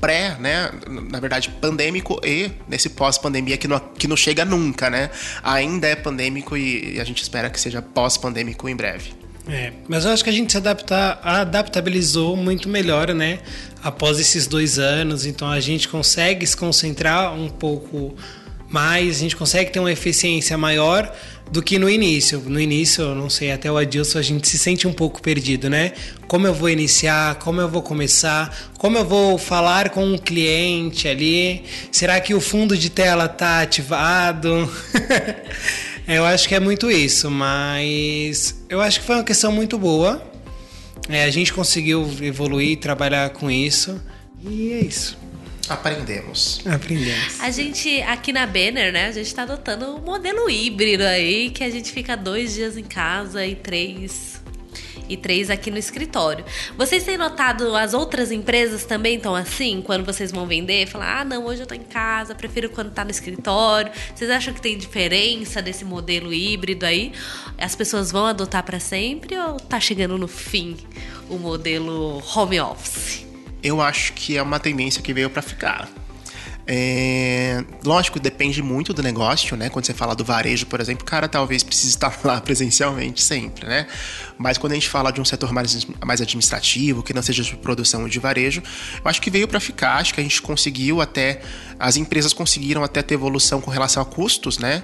pré, 0.00 0.36
né, 0.38 0.70
na 0.88 1.18
verdade, 1.18 1.48
pandêmico 1.60 2.20
e 2.24 2.50
nesse 2.68 2.90
pós-pandemia 2.90 3.56
que 3.56 3.66
não, 3.66 3.78
que 3.78 4.06
não 4.06 4.16
chega 4.16 4.44
nunca, 4.44 4.90
né? 4.90 5.10
Ainda 5.42 5.86
é 5.86 5.96
pandêmico 5.96 6.56
e 6.56 7.00
a 7.00 7.04
gente 7.04 7.22
espera 7.22 7.50
que 7.50 7.60
seja 7.60 7.80
pós-pandêmico 7.80 8.68
em 8.68 8.76
breve. 8.76 9.14
É, 9.48 9.72
mas 9.88 10.04
eu 10.04 10.10
acho 10.10 10.24
que 10.24 10.30
a 10.30 10.32
gente 10.32 10.50
se 10.50 10.58
adaptar, 10.58 11.20
adaptabilizou 11.22 12.36
muito 12.36 12.68
melhor, 12.68 13.14
né? 13.14 13.38
Após 13.82 14.18
esses 14.18 14.46
dois 14.46 14.78
anos, 14.78 15.24
então 15.24 15.48
a 15.48 15.60
gente 15.60 15.88
consegue 15.88 16.44
se 16.44 16.56
concentrar 16.56 17.32
um 17.32 17.48
pouco 17.48 18.16
mais, 18.68 19.16
a 19.16 19.20
gente 19.20 19.36
consegue 19.36 19.70
ter 19.70 19.80
uma 19.80 19.92
eficiência 19.92 20.56
maior 20.58 21.12
do 21.50 21.62
que 21.62 21.78
no 21.78 21.88
início. 21.88 22.40
No 22.40 22.60
início, 22.60 23.14
não 23.14 23.30
sei, 23.30 23.52
até 23.52 23.70
o 23.70 23.76
Adilson 23.76 24.18
a 24.18 24.22
gente 24.22 24.48
se 24.48 24.58
sente 24.58 24.86
um 24.86 24.92
pouco 24.92 25.22
perdido, 25.22 25.70
né? 25.70 25.92
Como 26.26 26.46
eu 26.46 26.54
vou 26.54 26.68
iniciar, 26.68 27.36
como 27.36 27.60
eu 27.60 27.68
vou 27.68 27.82
começar, 27.82 28.72
como 28.78 28.98
eu 28.98 29.04
vou 29.04 29.38
falar 29.38 29.90
com 29.90 30.04
um 30.04 30.18
cliente 30.18 31.06
ali, 31.06 31.62
será 31.92 32.20
que 32.20 32.34
o 32.34 32.40
fundo 32.40 32.76
de 32.76 32.90
tela 32.90 33.28
tá 33.28 33.60
ativado? 33.60 34.70
eu 36.08 36.24
acho 36.24 36.48
que 36.48 36.54
é 36.54 36.60
muito 36.60 36.90
isso, 36.90 37.30
mas 37.30 38.62
eu 38.68 38.80
acho 38.80 39.00
que 39.00 39.06
foi 39.06 39.16
uma 39.16 39.24
questão 39.24 39.52
muito 39.52 39.78
boa. 39.78 40.22
É, 41.08 41.22
a 41.22 41.30
gente 41.30 41.52
conseguiu 41.52 42.10
evoluir, 42.20 42.78
trabalhar 42.78 43.30
com 43.30 43.48
isso, 43.48 44.00
e 44.44 44.72
é 44.72 44.80
isso. 44.80 45.16
Aprendemos. 45.68 46.60
Aprendemos. 46.66 47.40
A 47.40 47.50
gente, 47.50 48.02
aqui 48.02 48.32
na 48.32 48.46
Banner, 48.46 48.92
né, 48.92 49.06
a 49.06 49.12
gente 49.12 49.34
tá 49.34 49.42
adotando 49.42 49.96
um 49.96 50.00
modelo 50.00 50.48
híbrido 50.48 51.04
aí, 51.04 51.50
que 51.50 51.64
a 51.64 51.70
gente 51.70 51.92
fica 51.92 52.16
dois 52.16 52.54
dias 52.54 52.76
em 52.76 52.84
casa 52.84 53.44
e 53.44 53.54
três 53.54 54.40
e 55.08 55.16
três 55.16 55.50
aqui 55.50 55.70
no 55.70 55.78
escritório. 55.78 56.44
Vocês 56.76 57.04
têm 57.04 57.16
notado 57.16 57.76
as 57.76 57.94
outras 57.94 58.32
empresas 58.32 58.84
também 58.84 59.16
estão 59.16 59.34
assim? 59.34 59.82
Quando 59.82 60.04
vocês 60.04 60.32
vão 60.32 60.46
vender, 60.46 60.86
falar, 60.86 61.20
ah, 61.20 61.24
não, 61.24 61.44
hoje 61.46 61.62
eu 61.62 61.66
tô 61.66 61.74
em 61.74 61.82
casa, 61.82 62.34
prefiro 62.34 62.70
quando 62.70 62.90
tá 62.90 63.04
no 63.04 63.10
escritório. 63.10 63.92
Vocês 64.14 64.30
acham 64.30 64.52
que 64.52 64.60
tem 64.60 64.76
diferença 64.76 65.62
desse 65.62 65.84
modelo 65.84 66.32
híbrido 66.32 66.84
aí? 66.84 67.12
As 67.58 67.74
pessoas 67.74 68.10
vão 68.10 68.26
adotar 68.26 68.64
para 68.64 68.80
sempre 68.80 69.36
ou 69.38 69.58
tá 69.60 69.80
chegando 69.80 70.18
no 70.18 70.28
fim 70.28 70.76
o 71.28 71.38
modelo 71.38 72.22
home 72.34 72.60
office? 72.60 73.25
Eu 73.66 73.80
acho 73.80 74.12
que 74.12 74.36
é 74.36 74.42
uma 74.42 74.60
tendência 74.60 75.02
que 75.02 75.12
veio 75.12 75.28
para 75.28 75.42
ficar. 75.42 75.88
É, 76.68 77.64
lógico, 77.84 78.18
depende 78.18 78.60
muito 78.60 78.92
do 78.92 79.00
negócio, 79.00 79.56
né? 79.56 79.68
Quando 79.68 79.86
você 79.86 79.94
fala 79.94 80.16
do 80.16 80.24
varejo, 80.24 80.66
por 80.66 80.80
exemplo, 80.80 81.02
o 81.02 81.06
cara 81.06 81.28
talvez 81.28 81.62
precise 81.62 81.90
estar 81.94 82.16
lá 82.24 82.40
presencialmente 82.40 83.22
sempre, 83.22 83.66
né? 83.66 83.86
Mas 84.38 84.58
quando 84.58 84.72
a 84.72 84.74
gente 84.74 84.88
fala 84.88 85.12
de 85.12 85.20
um 85.20 85.24
setor 85.24 85.52
mais, 85.52 85.86
mais 86.04 86.20
administrativo, 86.20 87.02
que 87.02 87.12
não 87.12 87.22
seja 87.22 87.42
de 87.42 87.56
produção 87.56 88.08
de 88.08 88.18
varejo, 88.18 88.62
eu 89.04 89.08
acho 89.08 89.20
que 89.20 89.30
veio 89.30 89.46
para 89.48 89.60
ficar. 89.60 89.96
Acho 89.96 90.14
que 90.14 90.20
a 90.20 90.22
gente 90.22 90.42
conseguiu 90.42 91.00
até, 91.00 91.40
as 91.78 91.96
empresas 91.96 92.32
conseguiram 92.32 92.82
até 92.82 93.02
ter 93.02 93.14
evolução 93.14 93.60
com 93.60 93.70
relação 93.70 94.02
a 94.02 94.06
custos, 94.06 94.58
né? 94.58 94.82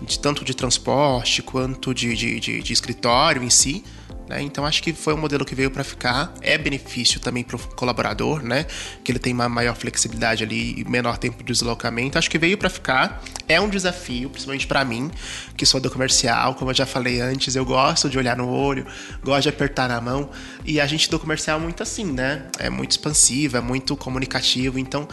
De, 0.00 0.18
tanto 0.18 0.44
de 0.44 0.54
transporte 0.54 1.42
quanto 1.42 1.94
de, 1.94 2.14
de, 2.16 2.40
de, 2.60 2.72
escritório 2.72 3.42
em 3.42 3.50
si. 3.50 3.84
Né? 4.28 4.40
Então 4.40 4.64
acho 4.64 4.82
que 4.82 4.92
foi 4.92 5.12
um 5.12 5.18
modelo 5.18 5.44
que 5.44 5.54
veio 5.54 5.70
para 5.70 5.84
ficar. 5.84 6.32
É 6.40 6.56
benefício 6.56 7.20
também 7.20 7.44
para 7.44 7.56
o 7.56 7.58
colaborador, 7.58 8.42
né? 8.42 8.66
Que 9.04 9.12
ele 9.12 9.18
tem 9.18 9.32
uma 9.32 9.48
maior 9.48 9.74
flexibilidade 9.76 10.42
ali 10.42 10.80
e 10.80 10.84
menor 10.88 11.18
tempo 11.18 11.38
de 11.38 11.52
deslocamento. 11.52 12.18
Acho 12.18 12.30
que 12.30 12.38
veio 12.38 12.56
para 12.56 12.70
ficar. 12.70 13.22
É 13.48 13.60
um 13.60 13.68
desafio, 13.68 14.30
principalmente 14.30 14.66
para 14.66 14.84
mim, 14.84 15.10
que 15.56 15.66
sou 15.66 15.80
do 15.80 15.90
comercial. 15.90 16.54
Como 16.54 16.70
eu 16.70 16.74
já 16.74 16.86
falei 16.86 17.20
antes, 17.20 17.54
eu 17.56 17.64
gosto 17.64 18.08
de 18.08 18.16
olhar 18.16 18.36
no 18.36 18.48
olho, 18.48 18.86
gosto 19.22 19.42
de 19.42 19.48
apertar 19.50 19.88
na 19.88 20.00
mão. 20.00 20.30
E 20.64 20.80
a 20.80 20.86
gente 20.86 21.10
do 21.10 21.18
comercial 21.18 21.58
é 21.58 21.62
muito 21.62 21.82
assim, 21.82 22.04
né? 22.04 22.46
É 22.58 22.70
muito 22.70 22.92
expansivo, 22.92 23.58
é 23.58 23.60
muito 23.60 23.96
comunicativo. 23.96 24.78
Então 24.78 25.06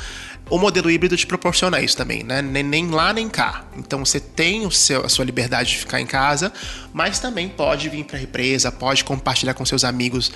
o 0.49 0.57
modelo 0.57 0.89
híbrido 0.89 1.15
te 1.15 1.27
proporciona 1.27 1.81
isso 1.81 1.95
também, 1.95 2.23
né? 2.23 2.41
Nem 2.41 2.89
lá 2.89 3.13
nem 3.13 3.29
cá. 3.29 3.65
Então 3.77 4.03
você 4.03 4.19
tem 4.19 4.65
o 4.65 4.71
seu, 4.71 5.05
a 5.05 5.09
sua 5.09 5.25
liberdade 5.25 5.69
de 5.69 5.77
ficar 5.77 6.01
em 6.01 6.05
casa, 6.05 6.51
mas 6.93 7.19
também 7.19 7.47
pode 7.47 7.87
vir 7.89 8.03
para 8.03 8.17
a 8.17 8.19
represa, 8.19 8.71
pode 8.71 9.03
compartilhar 9.03 9.53
com 9.53 9.65
seus 9.65 9.83
amigos 9.83 10.31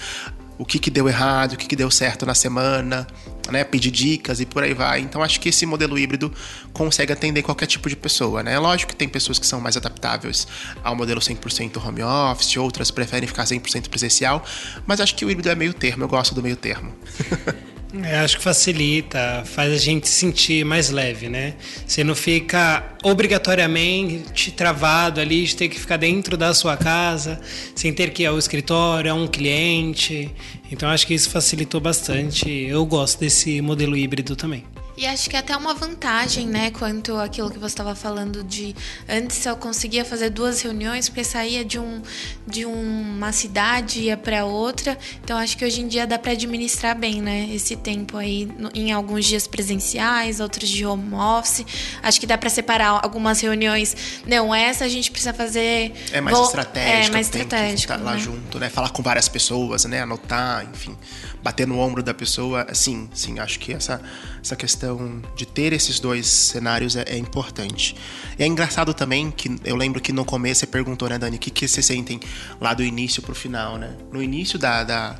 o 0.57 0.65
que, 0.65 0.77
que 0.77 0.91
deu 0.91 1.09
errado, 1.09 1.53
o 1.53 1.57
que, 1.57 1.65
que 1.65 1.75
deu 1.75 1.89
certo 1.89 2.25
na 2.25 2.35
semana, 2.35 3.07
né? 3.51 3.63
Pedir 3.63 3.91
dicas 3.91 4.39
e 4.39 4.45
por 4.45 4.63
aí 4.63 4.73
vai. 4.73 5.01
Então 5.01 5.23
acho 5.23 5.39
que 5.39 5.49
esse 5.49 5.65
modelo 5.65 5.97
híbrido 5.97 6.31
consegue 6.71 7.11
atender 7.11 7.41
qualquer 7.41 7.65
tipo 7.65 7.89
de 7.89 7.95
pessoa, 7.95 8.43
né? 8.43 8.57
Lógico 8.59 8.91
que 8.91 8.95
tem 8.95 9.09
pessoas 9.09 9.39
que 9.39 9.47
são 9.47 9.59
mais 9.59 9.75
adaptáveis 9.75 10.47
ao 10.83 10.95
modelo 10.95 11.19
100% 11.19 11.83
home 11.85 12.03
office, 12.03 12.55
outras 12.57 12.91
preferem 12.91 13.27
ficar 13.27 13.45
100% 13.45 13.89
presencial, 13.89 14.43
mas 14.85 15.01
acho 15.01 15.15
que 15.15 15.25
o 15.25 15.31
híbrido 15.31 15.49
é 15.49 15.55
meio 15.55 15.73
termo, 15.73 16.03
eu 16.03 16.07
gosto 16.07 16.35
do 16.35 16.43
meio 16.43 16.55
termo. 16.55 16.93
É, 18.01 18.17
acho 18.17 18.37
que 18.37 18.43
facilita, 18.43 19.43
faz 19.45 19.71
a 19.71 19.77
gente 19.77 20.07
se 20.07 20.15
sentir 20.15 20.65
mais 20.65 20.89
leve, 20.89 21.29
né? 21.29 21.53
Você 21.85 22.03
não 22.03 22.15
fica 22.15 22.83
obrigatoriamente 23.03 24.51
travado 24.51 25.21
ali 25.21 25.43
de 25.43 25.55
ter 25.55 25.69
que 25.69 25.79
ficar 25.79 25.97
dentro 25.97 26.35
da 26.35 26.55
sua 26.55 26.75
casa, 26.75 27.39
sem 27.75 27.93
ter 27.93 28.09
que 28.09 28.23
ir 28.23 28.25
ao 28.25 28.39
escritório, 28.39 29.11
a 29.11 29.13
um 29.13 29.27
cliente. 29.27 30.31
Então 30.71 30.89
acho 30.89 31.05
que 31.05 31.13
isso 31.13 31.29
facilitou 31.29 31.79
bastante. 31.79 32.49
Eu 32.49 32.83
gosto 32.83 33.19
desse 33.19 33.61
modelo 33.61 33.95
híbrido 33.95 34.35
também. 34.35 34.63
E 34.95 35.07
acho 35.07 35.29
que 35.29 35.35
é 35.35 35.39
até 35.39 35.57
uma 35.57 35.73
vantagem, 35.73 36.47
né, 36.47 36.69
quanto 36.69 37.17
aquilo 37.17 37.49
que 37.49 37.57
você 37.57 37.73
estava 37.73 37.95
falando 37.95 38.43
de 38.43 38.75
antes 39.09 39.43
eu 39.45 39.55
conseguia 39.55 40.05
fazer 40.05 40.29
duas 40.29 40.61
reuniões 40.61 41.09
porque 41.09 41.23
saía 41.23 41.65
de 41.65 41.79
um 41.79 42.01
de 42.45 42.65
uma 42.65 43.31
cidade 43.31 44.01
ia 44.01 44.15
para 44.15 44.45
outra. 44.45 44.97
Então 45.23 45.37
acho 45.37 45.57
que 45.57 45.65
hoje 45.65 45.81
em 45.81 45.87
dia 45.87 46.05
dá 46.05 46.19
para 46.19 46.33
administrar 46.33 46.95
bem, 46.95 47.21
né, 47.21 47.49
esse 47.51 47.75
tempo 47.75 48.17
aí 48.17 48.47
em 48.75 48.91
alguns 48.91 49.25
dias 49.25 49.47
presenciais, 49.47 50.39
outros 50.39 50.69
de 50.69 50.85
home 50.85 51.15
office. 51.15 51.65
Acho 52.03 52.19
que 52.19 52.27
dá 52.27 52.37
para 52.37 52.49
separar 52.49 52.99
algumas 53.03 53.41
reuniões. 53.41 53.95
Não, 54.27 54.53
essa 54.53 54.85
a 54.85 54.89
gente 54.89 55.09
precisa 55.09 55.33
fazer 55.33 55.91
É 56.11 56.21
mais 56.21 56.37
Vou... 56.37 56.45
estratégico, 56.45 57.07
é 57.07 57.09
mais 57.09 57.27
estratégico, 57.27 57.93
estar 57.93 57.97
lá 57.97 58.13
né? 58.13 58.19
junto, 58.19 58.59
né? 58.59 58.69
Falar 58.69 58.89
com 58.89 59.01
várias 59.01 59.27
pessoas, 59.27 59.85
né? 59.85 60.01
Anotar, 60.01 60.67
enfim, 60.71 60.95
bater 61.43 61.67
no 61.67 61.77
ombro 61.77 62.01
da 62.01 62.13
pessoa. 62.13 62.65
Sim, 62.73 63.09
sim, 63.13 63.37
acho 63.39 63.59
que 63.59 63.73
essa, 63.73 64.01
essa 64.41 64.55
questão 64.55 65.21
de 65.35 65.45
ter 65.45 65.73
esses 65.73 65.99
dois 65.99 66.25
cenários 66.25 66.95
é, 66.95 67.03
é 67.03 67.17
importante. 67.17 67.95
E 68.39 68.43
é 68.43 68.47
engraçado 68.47 68.93
também 68.93 69.29
que 69.29 69.55
eu 69.65 69.75
lembro 69.75 70.01
que 70.01 70.13
no 70.13 70.23
começo 70.23 70.61
você 70.61 70.67
perguntou, 70.67 71.09
né, 71.09 71.19
Dani, 71.19 71.35
o 71.35 71.39
que, 71.39 71.51
que 71.51 71.67
vocês 71.67 71.85
sentem 71.85 72.19
lá 72.61 72.73
do 72.73 72.83
início 72.83 73.21
pro 73.21 73.35
final, 73.35 73.77
né? 73.77 73.95
No 74.11 74.23
início 74.23 74.57
da, 74.57 74.83
da, 74.83 75.15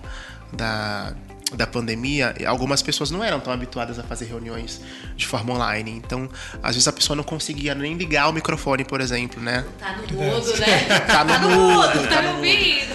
da, 0.54 1.16
da 1.56 1.68
pandemia, 1.68 2.34
algumas 2.46 2.82
pessoas 2.82 3.12
não 3.12 3.24
eram 3.24 3.40
tão 3.40 3.54
habituadas 3.54 4.00
a 4.00 4.04
fazer 4.04 4.26
reuniões 4.26 4.82
de 5.16 5.26
forma 5.26 5.54
online. 5.54 5.92
Então, 5.92 6.30
às 6.62 6.76
vezes 6.76 6.88
a 6.88 6.92
pessoa 6.94 7.16
não 7.16 7.24
conseguia 7.24 7.76
nem 7.76 7.96
ligar 7.96 8.30
o 8.30 8.34
microfone, 8.34 8.84
por 8.84 9.02
exemplo, 9.02 9.42
né? 9.42 9.66
Tá 9.80 9.96
no 9.96 10.18
mudo, 10.18 10.58
né? 10.58 11.00
Tá 11.08 11.24
no 11.40 11.50
mudo, 11.50 12.08
tá 12.10 12.16
tá 12.16 12.22
no 12.22 12.34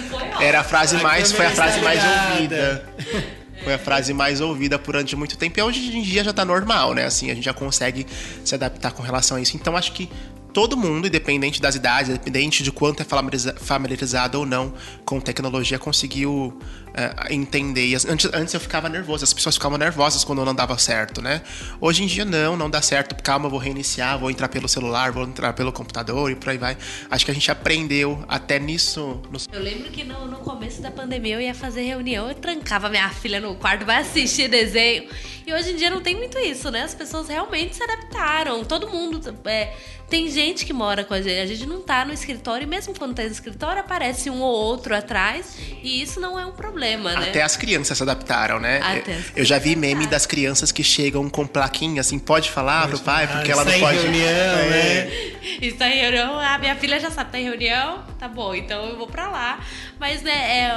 foi 0.09 0.23
ótimo. 0.27 0.41
Era 0.41 0.59
a 0.59 0.63
frase 0.63 0.97
mais, 0.97 1.31
foi 1.33 1.45
a 1.45 1.51
frase 1.51 1.79
mais 1.81 2.01
ouvida. 2.03 2.85
Foi 3.63 3.73
a 3.73 3.79
frase 3.79 4.13
mais 4.13 4.39
ouvida 4.41 4.77
durante 4.77 5.15
muito 5.15 5.37
tempo. 5.37 5.59
E 5.59 5.61
hoje 5.61 5.95
em 5.97 6.01
dia 6.01 6.23
já 6.23 6.33
tá 6.33 6.45
normal, 6.45 6.93
né? 6.93 7.05
Assim, 7.05 7.29
a 7.29 7.35
gente 7.35 7.43
já 7.43 7.53
consegue 7.53 8.05
se 8.43 8.55
adaptar 8.55 8.91
com 8.91 9.03
relação 9.03 9.37
a 9.37 9.41
isso. 9.41 9.55
Então 9.57 9.75
acho 9.75 9.91
que 9.91 10.09
todo 10.53 10.77
mundo, 10.77 11.07
independente 11.07 11.61
das 11.61 11.75
idades, 11.75 12.09
independente 12.09 12.63
de 12.63 12.71
quanto 12.71 13.01
é 13.01 13.05
familiariza- 13.05 13.55
familiarizado 13.59 14.39
ou 14.39 14.45
não 14.45 14.73
com 15.05 15.19
tecnologia, 15.19 15.77
conseguiu 15.77 16.57
é, 16.99 17.33
entender. 17.33 17.85
E 17.87 17.95
antes, 17.95 18.29
antes 18.33 18.53
eu 18.53 18.59
ficava 18.59 18.89
nervoso, 18.89 19.23
as 19.23 19.33
pessoas 19.33 19.55
ficavam 19.55 19.77
nervosas 19.77 20.23
quando 20.23 20.43
não 20.43 20.53
dava 20.53 20.77
certo, 20.77 21.21
né? 21.21 21.41
Hoje 21.79 22.03
em 22.03 22.07
dia 22.07 22.25
não, 22.25 22.57
não 22.57 22.69
dá 22.69 22.81
certo. 22.81 23.15
Calma, 23.23 23.47
vou 23.49 23.59
reiniciar, 23.59 24.17
vou 24.19 24.29
entrar 24.29 24.49
pelo 24.49 24.67
celular, 24.67 25.11
vou 25.11 25.23
entrar 25.23 25.53
pelo 25.53 25.71
computador 25.71 26.31
e 26.31 26.35
por 26.35 26.49
aí 26.49 26.57
vai. 26.57 26.77
Acho 27.09 27.25
que 27.25 27.31
a 27.31 27.33
gente 27.33 27.49
aprendeu 27.51 28.23
até 28.27 28.59
nisso. 28.59 29.21
nos- 29.31 29.47
Eu 29.51 29.61
lembro 29.61 29.89
que 29.91 30.03
no, 30.03 30.27
no 30.27 30.37
começo 30.37 30.81
da 30.81 30.91
pandemia 30.91 31.35
eu 31.35 31.41
ia 31.41 31.53
fazer 31.55 31.83
reunião, 31.83 32.27
eu 32.27 32.35
trancava 32.35 32.89
minha 32.89 33.09
filha 33.09 33.39
no 33.39 33.55
quarto, 33.55 33.85
vai 33.85 33.97
assistir 34.01 34.47
desenho. 34.49 35.07
E 35.47 35.53
hoje 35.53 35.71
em 35.71 35.75
dia 35.75 35.89
não 35.89 36.01
tem 36.01 36.15
muito 36.15 36.37
isso, 36.39 36.69
né? 36.69 36.83
As 36.83 36.93
pessoas 36.93 37.27
realmente 37.27 37.75
se 37.75 37.83
adaptaram. 37.83 38.63
Todo 38.65 38.87
mundo. 38.89 39.19
é, 39.45 39.73
tem 40.07 40.27
gente 40.29 40.65
que 40.65 40.73
mora 40.73 41.03
com 41.03 41.13
a 41.13 41.21
gente. 41.21 41.39
A 41.39 41.45
gente 41.45 41.65
não 41.67 41.81
tá 41.81 42.03
no 42.03 42.11
escritório, 42.13 42.63
e 42.65 42.67
mesmo 42.67 42.93
quando 42.97 43.13
tá 43.15 43.21
no 43.23 43.29
escritório, 43.29 43.79
aparece 43.79 44.29
um 44.29 44.41
ou 44.41 44.51
outro 44.51 44.95
atrás. 44.95 45.55
E 45.83 46.01
isso 46.01 46.19
não 46.19 46.37
é 46.39 46.45
um 46.45 46.51
problema, 46.51 46.88
né? 46.97 47.29
Até 47.29 47.41
as 47.41 47.55
crianças 47.57 47.97
se 47.97 48.03
adaptaram, 48.03 48.59
né? 48.59 48.79
Até 48.81 49.11
Eu- 49.11 49.17
as 49.17 49.25
eu 49.37 49.45
já 49.45 49.59
vi 49.59 49.75
meme 49.75 50.07
das 50.07 50.25
crianças 50.25 50.71
que 50.71 50.83
chegam 50.83 51.29
com 51.29 51.45
plaquinha 51.47 52.01
assim, 52.01 52.17
pode 52.19 52.49
falar 52.49 52.87
pro 52.87 52.99
pai, 52.99 53.27
porque 53.27 53.51
ela 53.51 53.63
não 53.63 53.71
Está 53.71 53.77
em 53.77 53.95
pode. 53.95 53.97
reunião, 54.01 54.29
É. 54.59 54.69
né? 54.69 55.11
Está 55.61 55.89
em 55.89 55.99
reunião, 55.99 56.39
a 56.39 56.57
minha 56.57 56.75
filha 56.75 56.99
já 56.99 57.09
sabe, 57.09 57.31
tá 57.31 57.39
em 57.39 57.43
reunião, 57.43 58.03
tá 58.17 58.27
bom, 58.27 58.53
então 58.53 58.85
eu 58.89 58.97
vou 58.97 59.07
pra 59.07 59.29
lá. 59.29 59.59
Mas 59.99 60.21
né, 60.21 60.31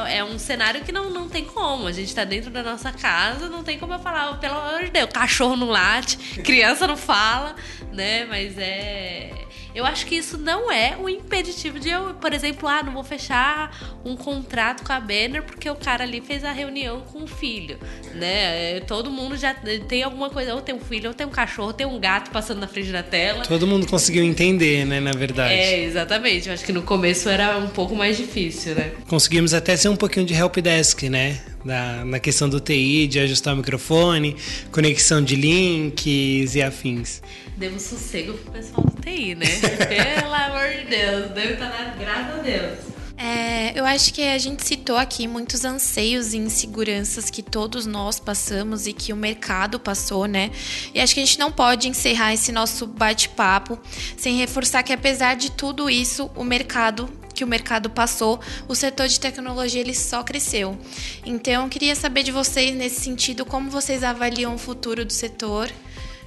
é, 0.09 0.19
é 0.19 0.25
um 0.25 0.39
cenário 0.39 0.81
que 0.83 0.91
não, 0.91 1.11
não 1.11 1.29
tem 1.29 1.45
como. 1.45 1.87
A 1.87 1.93
gente 1.93 2.13
tá 2.15 2.25
dentro 2.25 2.51
da 2.51 2.63
nossa 2.63 2.91
casa, 2.93 3.49
não 3.49 3.63
tem 3.63 3.79
como 3.79 3.93
eu 3.93 3.99
falar, 4.01 4.39
pelo 4.39 4.55
amor 4.59 4.85
de 4.85 4.91
Deus, 4.91 5.09
cachorro 5.13 5.57
não 5.57 5.69
late, 5.69 6.17
criança 6.43 6.87
não 6.87 6.97
fala, 6.97 7.55
né? 7.93 8.25
Mas 8.29 8.55
é. 8.59 9.31
Eu 9.75 9.85
acho 9.87 10.07
que 10.07 10.17
isso 10.17 10.37
não 10.37 10.71
é 10.71 10.97
um 10.97 11.09
impeditivo 11.09 11.79
de 11.79 11.89
eu, 11.89 12.15
por 12.15 12.33
exemplo, 12.33 12.69
ah, 12.69 12.83
não 12.83 12.93
vou 12.93 13.05
fechar 13.05 13.99
um 14.05 14.17
contrato 14.17 14.85
com 14.85 14.93
a 14.93 15.01
Banner 15.01 15.43
porque 15.43 15.69
o 15.69 15.75
cara 15.75 16.05
ali 16.05 16.21
fez 16.21 16.45
a 16.45 16.53
reunião 16.53 17.01
com 17.01 17.23
o 17.25 17.27
filho, 17.27 17.79
né? 18.15 18.77
É, 18.77 18.81
Todo 18.81 19.11
mundo 19.11 19.37
já 19.37 19.55
tem 19.89 20.03
alguma 20.03 20.29
coisa, 20.29 20.55
ou 20.55 20.61
tem 20.61 20.75
um 20.75 20.81
filho, 20.81 21.09
ou 21.09 21.15
tem 21.15 21.27
um 21.27 21.31
cachorro, 21.31 21.69
ou 21.69 21.73
tem 21.73 21.87
um 21.87 21.99
gato 21.99 22.31
passando 22.31 22.61
na 22.61 22.67
frente 22.69 22.91
da 22.91 23.03
tela. 23.03 23.45
Todo 23.45 23.67
mundo 23.67 23.87
conseguiu 23.87 24.23
entender, 24.23 24.85
né, 24.85 25.01
na 25.01 25.13
verdade. 25.13 25.55
É, 25.55 25.85
exatamente. 25.85 26.49
Eu 26.49 26.55
acho 26.55 26.65
que 26.65 26.73
no 26.73 26.83
começo 26.83 27.29
era 27.29 27.57
um 27.59 27.69
pouco 27.69 27.95
mais 27.95 28.17
difícil, 28.17 28.75
né? 28.75 28.93
Conseguimos 29.09 29.55
até 29.55 29.77
ser 29.77 29.89
um 29.89 29.97
pouquinho 29.97 30.27
de 30.27 30.35
helpdesk, 30.35 31.05
né? 31.05 31.41
Na, 31.65 32.05
na 32.05 32.19
questão 32.19 32.49
do 32.49 32.59
TI, 32.59 33.07
de 33.07 33.21
ajustar 33.21 33.55
o 33.55 33.57
microfone, 33.57 34.37
conexão 34.73 35.23
de 35.23 35.37
links 35.37 36.55
e 36.57 36.63
afins. 36.63 37.23
Demos 37.57 37.83
sossego 37.83 38.35
pro 38.35 38.53
pessoal 38.53 38.85
do 38.85 39.01
TI, 39.01 39.35
né? 39.37 39.47
Pelo 40.21 40.35
amor 40.35 40.69
de 40.71 40.91
Deus, 40.91 41.31
deve 41.31 41.53
estar 41.53 41.69
na 41.69 41.95
graças 41.95 42.41
a 42.41 42.43
Deus. 42.43 42.93
É, 43.25 43.79
eu 43.79 43.85
acho 43.85 44.13
que 44.13 44.21
a 44.23 44.37
gente 44.37 44.67
citou 44.67 44.97
aqui 44.97 45.29
muitos 45.29 45.65
anseios 45.65 46.35
e 46.35 46.39
inseguranças 46.39 47.31
que 47.31 47.41
todos 47.41 47.87
nós 47.87 48.19
passamos 48.19 48.89
e 48.89 48.93
que 48.93 49.13
o 49.13 49.17
mercado 49.17 49.79
passou, 49.79 50.27
né? 50.27 50.51
E 50.93 51.01
acho 51.01 51.15
que 51.15 51.21
a 51.21 51.25
gente 51.25 51.39
não 51.39 51.53
pode 51.53 51.89
encerrar 51.89 52.35
esse 52.35 52.51
nosso 52.51 52.85
bate-papo 52.85 53.79
sem 54.17 54.39
reforçar 54.39 54.83
que 54.83 54.93
apesar 54.93 55.37
de 55.37 55.53
tudo 55.53 55.89
isso, 55.89 56.33
o 56.35 56.43
mercado 56.43 57.09
que 57.35 57.45
o 57.45 57.47
mercado 57.47 57.91
passou, 57.91 58.41
o 58.69 58.75
setor 58.75 59.09
de 59.09 59.19
tecnologia 59.19 59.81
ele 59.81 59.95
só 59.95 60.23
cresceu. 60.23 60.79
Então, 61.25 61.69
queria 61.69 61.95
saber 61.95 62.23
de 62.23 62.31
vocês 62.33 62.75
nesse 62.75 63.01
sentido 63.01 63.45
como 63.45 63.71
vocês 63.71 64.03
avaliam 64.03 64.55
o 64.55 64.59
futuro 64.59 65.05
do 65.05 65.13
setor. 65.13 65.71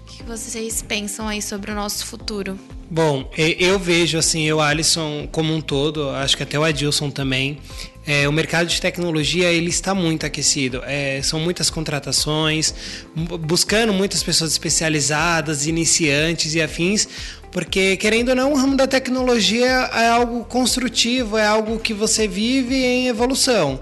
O 0.01 0.07
que 0.07 0.23
vocês 0.23 0.81
pensam 0.81 1.27
aí 1.27 1.41
sobre 1.41 1.71
o 1.71 1.75
nosso 1.75 2.05
futuro? 2.05 2.59
Bom, 2.89 3.29
eu 3.35 3.79
vejo 3.79 4.17
assim, 4.17 4.43
eu, 4.43 4.61
Alisson, 4.61 5.27
como 5.31 5.53
um 5.53 5.59
todo, 5.59 6.09
acho 6.11 6.37
que 6.37 6.43
até 6.43 6.57
o 6.57 6.63
Adilson 6.63 7.09
também, 7.09 7.57
é, 8.05 8.29
o 8.29 8.31
mercado 8.31 8.67
de 8.67 8.79
tecnologia 8.79 9.51
ele 9.51 9.69
está 9.69 9.95
muito 9.95 10.23
aquecido. 10.23 10.83
É, 10.85 11.19
são 11.23 11.39
muitas 11.39 11.71
contratações, 11.71 12.75
bu- 13.15 13.39
buscando 13.39 13.91
muitas 13.91 14.21
pessoas 14.21 14.51
especializadas, 14.51 15.65
iniciantes 15.65 16.53
e 16.53 16.61
afins, 16.61 17.07
porque 17.55 17.95
querendo 17.95 18.27
ou 18.29 18.35
não, 18.35 18.51
o 18.51 18.57
ramo 18.57 18.75
da 18.75 18.85
tecnologia 18.85 19.65
é 19.65 20.09
algo 20.09 20.43
construtivo, 20.43 21.37
é 21.37 21.45
algo 21.47 21.79
que 21.79 21.93
você 21.93 22.27
vive 22.27 22.75
em 22.75 23.07
evolução. 23.07 23.79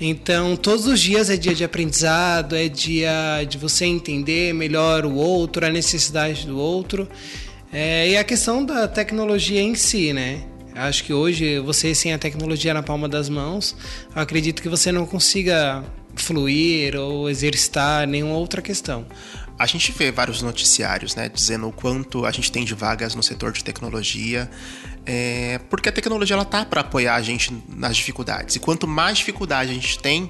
Então, 0.00 0.56
todos 0.56 0.88
os 0.88 0.98
dias 0.98 1.30
é 1.30 1.36
dia 1.36 1.54
de 1.54 1.62
aprendizado, 1.62 2.56
é 2.56 2.68
dia 2.68 3.44
de 3.48 3.58
você 3.58 3.84
entender 3.84 4.52
melhor 4.52 5.06
o 5.06 5.14
outro, 5.14 5.64
a 5.64 5.70
necessidade 5.70 6.48
do 6.48 6.58
outro. 6.58 7.08
É, 7.72 8.08
e 8.08 8.16
a 8.16 8.24
questão 8.24 8.64
da 8.64 8.88
tecnologia 8.88 9.60
em 9.60 9.76
si, 9.76 10.12
né? 10.12 10.42
Acho 10.74 11.04
que 11.04 11.12
hoje, 11.12 11.60
você 11.60 11.94
sem 11.94 12.12
a 12.12 12.18
tecnologia 12.18 12.74
na 12.74 12.82
palma 12.82 13.08
das 13.08 13.28
mãos, 13.28 13.76
acredito 14.16 14.60
que 14.60 14.68
você 14.68 14.90
não 14.90 15.06
consiga 15.06 15.84
fluir 16.16 16.96
ou 16.96 17.30
exercitar 17.30 18.04
nenhuma 18.06 18.34
outra 18.34 18.60
questão. 18.60 19.06
A 19.62 19.66
gente 19.66 19.92
vê 19.92 20.10
vários 20.10 20.42
noticiários, 20.42 21.14
né, 21.14 21.28
dizendo 21.28 21.68
o 21.68 21.72
quanto 21.72 22.26
a 22.26 22.32
gente 22.32 22.50
tem 22.50 22.64
de 22.64 22.74
vagas 22.74 23.14
no 23.14 23.22
setor 23.22 23.52
de 23.52 23.62
tecnologia, 23.62 24.50
é, 25.06 25.60
porque 25.70 25.88
a 25.88 25.92
tecnologia 25.92 26.34
ela 26.34 26.44
tá 26.44 26.64
para 26.64 26.80
apoiar 26.80 27.14
a 27.14 27.22
gente 27.22 27.56
nas 27.68 27.96
dificuldades. 27.96 28.56
E 28.56 28.58
quanto 28.58 28.88
mais 28.88 29.18
dificuldade 29.18 29.70
a 29.70 29.74
gente 29.74 30.00
tem, 30.00 30.28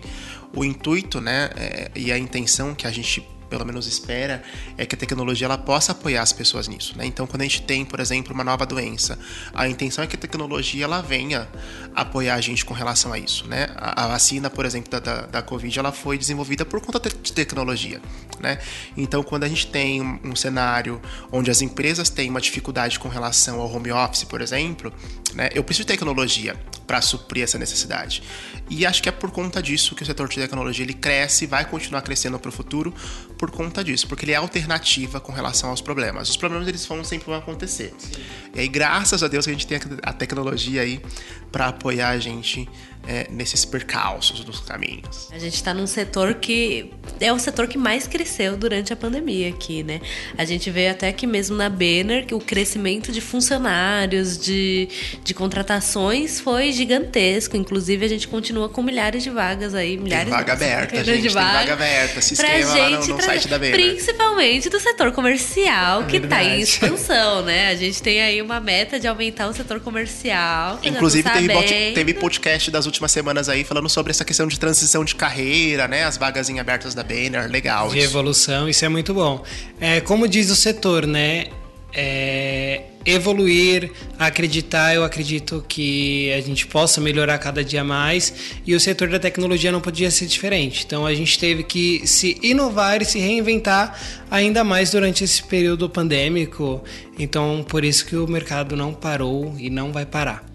o 0.55 0.63
intuito, 0.63 1.19
né, 1.19 1.49
é, 1.57 1.91
e 1.97 2.13
a 2.13 2.19
intenção 2.19 2.75
que 2.75 2.87
a 2.87 2.91
gente 2.91 3.27
pelo 3.53 3.67
menos 3.67 3.87
espera, 3.87 4.43
é 4.79 4.87
que 4.87 4.95
a 4.95 4.99
tecnologia 4.99 5.45
ela 5.45 5.59
possa 5.59 5.93
apoiar 5.93 6.23
as 6.23 6.33
pessoas 6.33 6.69
nisso. 6.69 6.97
Né? 6.97 7.05
Então, 7.05 7.27
quando 7.27 7.43
a 7.43 7.45
gente 7.45 7.61
tem, 7.61 7.85
por 7.85 8.01
exemplo, 8.01 8.33
uma 8.33 8.43
nova 8.43 8.65
doença, 8.65 9.19
a 9.53 9.69
intenção 9.69 10.03
é 10.03 10.07
que 10.07 10.17
a 10.17 10.19
tecnologia 10.19 10.85
ela 10.85 11.03
venha 11.03 11.47
apoiar 11.95 12.37
a 12.37 12.41
gente 12.41 12.65
com 12.65 12.73
relação 12.73 13.13
a 13.13 13.19
isso. 13.19 13.47
Né? 13.47 13.69
A, 13.77 14.05
a 14.05 14.09
vacina, 14.09 14.49
por 14.49 14.65
exemplo, 14.65 14.91
da, 14.91 15.01
da, 15.01 15.27
da, 15.27 15.43
Covid, 15.43 15.79
ela 15.79 15.93
foi 15.93 16.17
desenvolvida 16.17 16.65
por 16.65 16.81
conta 16.81 16.99
de 16.99 17.33
tecnologia. 17.35 18.01
Né? 18.41 18.59
Então, 18.97 19.23
quando 19.23 19.45
a 19.45 19.49
gente 19.49 19.67
tem 19.67 20.01
um, 20.01 20.19
um 20.25 20.35
cenário 20.35 20.99
onde 21.31 21.51
as 21.51 21.61
empresas 21.61 22.09
têm 22.09 22.31
uma 22.31 22.41
dificuldade 22.41 22.99
com 22.99 23.11
relação 23.11 23.61
ao 23.61 23.71
home 23.71 23.93
office, 23.93 24.25
por 24.25 24.41
exemplo, 24.41 24.91
né? 25.35 25.51
eu 25.53 25.63
preciso 25.63 25.85
de 25.85 25.93
tecnologia. 25.93 26.57
para 26.87 27.01
suprir 27.01 27.45
essa 27.45 27.59
necessidade. 27.59 28.23
E 28.69 28.85
acho 28.85 29.03
que 29.03 29.09
é 29.09 29.13
por 29.13 29.31
conta 29.31 29.63
disso 29.63 29.95
que 29.95 30.03
o 30.03 30.07
setor 30.07 30.29
de 30.29 30.37
tecnologia 30.37 30.85
ele 30.85 30.95
cresce 30.95 31.45
e 31.45 31.47
vai 31.47 31.65
continuar 31.65 32.03
crescendo 32.03 32.39
para 32.39 32.49
o 32.49 32.53
futuro 32.53 32.93
por 33.43 33.51
conta 33.51 33.83
disso, 33.83 34.07
porque 34.07 34.25
ele 34.25 34.31
é 34.31 34.37
alternativa 34.37 35.19
com 35.19 35.33
relação 35.33 35.71
aos 35.71 35.81
problemas. 35.81 36.29
Os 36.29 36.37
problemas 36.37 36.69
eles 36.69 36.87
vão 36.87 37.03
sempre 37.03 37.27
vão 37.27 37.35
acontecer. 37.35 37.93
Sim. 37.99 38.23
E 38.55 38.61
aí, 38.61 38.69
graças 38.69 39.21
a 39.21 39.27
Deus, 39.27 39.45
que 39.45 39.51
a 39.51 39.53
gente 39.53 39.67
tem 39.67 39.81
a 40.01 40.13
tecnologia 40.13 40.83
aí 40.83 41.03
para 41.51 41.67
apoiar 41.67 42.11
a 42.11 42.19
gente 42.21 42.69
é, 43.07 43.27
nesses 43.31 43.65
percalços 43.65 44.45
dos 44.45 44.61
caminhos. 44.61 45.29
A 45.33 45.39
gente 45.39 45.55
está 45.55 45.75
num 45.75 45.87
setor 45.87 46.35
que 46.35 46.91
é 47.21 47.33
o 47.33 47.39
setor 47.39 47.67
que 47.67 47.77
mais 47.77 48.07
cresceu 48.07 48.57
durante 48.57 48.93
a 48.93 48.97
pandemia 48.97 49.49
aqui, 49.49 49.83
né? 49.83 50.01
A 50.39 50.45
gente 50.45 50.71
vê 50.71 50.89
até 50.89 51.13
que 51.13 51.27
mesmo 51.27 51.57
na 51.57 51.69
Banner 51.69 52.27
que 52.27 52.35
o 52.35 52.39
crescimento 52.39 53.11
de 53.11 53.21
funcionários, 53.21 54.39
de, 54.39 54.89
de 55.25 55.35
contratações 55.35 56.41
foi 56.41 56.73
gigantesco. 56.73 57.57
Inclusive, 57.57 58.05
a 58.05 58.09
gente 58.09 58.29
continua 58.29 58.69
com 58.69 58.83
milhares 58.83 59.23
de 59.23 59.31
vagas 59.31 59.75
aí, 59.75 59.97
milhares 59.97 60.29
tem 60.31 60.39
vaga 60.39 60.53
aberta, 60.53 61.05
gente, 61.05 61.23
tem 61.23 61.31
vaga 61.31 61.73
aberta. 61.73 62.21
Se 62.21 62.35
inscreva 62.35 62.75
lá 62.75 62.91
no, 62.91 63.07
no 63.07 63.23
site 63.23 63.49
da 63.49 63.59
Banner. 63.59 63.73
Principalmente 63.73 64.69
do 64.69 64.79
setor 64.79 65.13
comercial, 65.13 66.05
que 66.05 66.19
está 66.19 66.43
em 66.43 66.61
expansão, 66.63 67.43
né? 67.43 67.69
A 67.69 67.75
gente 67.75 68.01
tem 68.03 68.21
aí 68.23 68.41
uma 68.41 68.61
meta 68.61 69.01
de 69.01 69.09
aumentar 69.09 69.49
o 69.49 69.53
setor 69.53 69.81
comercial. 69.81 70.79
Inclusive, 70.83 71.29
teve, 71.29 71.93
teve 71.95 72.15
podcast 72.15 72.71
das 72.71 72.87
últimas 72.93 73.11
semanas 73.11 73.49
aí 73.49 73.65
falando 73.65 73.89
sobre 73.89 74.11
essa 74.11 74.25
questão 74.25 74.47
de 74.47 74.61
transição 74.61 75.05
de 75.05 75.15
carreira, 75.15 75.89
né? 75.89 76.05
As 76.05 76.19
vagas 76.19 76.51
em 76.51 76.61
abertas 76.61 76.95
da 76.95 77.03
Banner, 77.03 77.51
legal. 77.51 77.89
De 77.89 77.99
isso. 77.99 78.07
evolução, 78.07 78.69
isso 78.69 78.85
é 78.85 78.89
muito 78.89 79.15
bom. 79.15 79.43
É, 79.81 80.01
como 80.01 80.29
diz 80.29 80.51
o 80.51 80.57
setor, 80.57 81.07
né? 81.07 81.47
É, 81.95 82.85
evoluir, 83.05 83.91
acreditar, 84.19 84.95
eu 84.95 85.05
acredito 85.05 85.63
que 85.69 86.33
a 86.33 86.41
gente 86.41 86.67
possa 86.67 87.03
melhorar 87.03 87.37
cada 87.39 87.63
dia 87.63 87.85
mais 87.85 88.33
e 88.67 88.75
o 88.75 88.81
setor 88.81 89.09
da 89.09 89.19
tecnologia 89.19 89.71
não 89.71 89.81
podia 89.81 90.11
ser 90.11 90.27
diferente. 90.27 90.85
Então 90.87 91.05
a 91.05 91.15
gente 91.15 91.39
teve 91.39 91.63
que 91.63 92.07
se 92.07 92.39
inovar 92.43 93.03
e 93.03 93.05
se 93.05 93.19
reinventar 93.19 93.99
ainda 94.31 94.65
mais 94.65 94.91
durante 94.91 95.25
esse 95.25 95.43
período 95.43 95.89
pandêmico. 95.89 96.83
Então 97.19 97.65
por 97.69 97.85
isso 97.85 98.07
que 98.07 98.17
o 98.17 98.27
mercado 98.27 98.75
não 98.75 98.95
parou 98.95 99.55
e 99.59 99.69
não 99.69 99.93
vai 99.93 100.07
parar. 100.07 100.52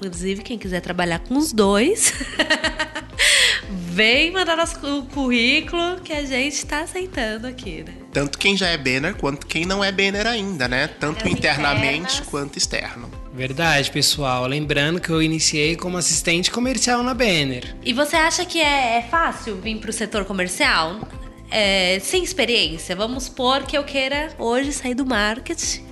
Inclusive, 0.00 0.42
quem 0.42 0.56
quiser 0.56 0.80
trabalhar 0.80 1.18
com 1.18 1.36
os 1.36 1.52
dois, 1.52 2.12
vem 3.68 4.30
mandar 4.30 4.56
nosso 4.56 4.78
currículo 5.12 6.00
que 6.04 6.12
a 6.12 6.24
gente 6.24 6.54
está 6.54 6.80
aceitando 6.82 7.48
aqui, 7.48 7.82
né? 7.82 7.94
Tanto 8.12 8.38
quem 8.38 8.56
já 8.56 8.68
é 8.68 8.78
banner 8.78 9.16
quanto 9.16 9.44
quem 9.46 9.64
não 9.66 9.82
é 9.82 9.90
banner 9.90 10.26
ainda, 10.26 10.68
né? 10.68 10.86
Tanto 10.86 11.26
As 11.26 11.32
internamente 11.32 11.96
internas. 11.98 12.20
quanto 12.20 12.56
externo. 12.56 13.10
Verdade, 13.34 13.90
pessoal. 13.90 14.46
Lembrando 14.46 15.00
que 15.00 15.10
eu 15.10 15.20
iniciei 15.20 15.74
como 15.74 15.96
assistente 15.96 16.50
comercial 16.50 17.02
na 17.02 17.12
Banner. 17.14 17.76
E 17.84 17.92
você 17.92 18.16
acha 18.16 18.44
que 18.44 18.60
é, 18.60 18.98
é 18.98 19.02
fácil 19.02 19.60
vir 19.60 19.78
para 19.78 19.90
o 19.90 19.92
setor 19.92 20.24
comercial? 20.24 21.00
É, 21.50 21.98
sem 22.00 22.22
experiência? 22.22 22.94
Vamos 22.94 23.24
supor 23.24 23.64
que 23.64 23.76
eu 23.76 23.82
queira 23.82 24.32
hoje 24.38 24.72
sair 24.72 24.94
do 24.94 25.04
marketing 25.06 25.84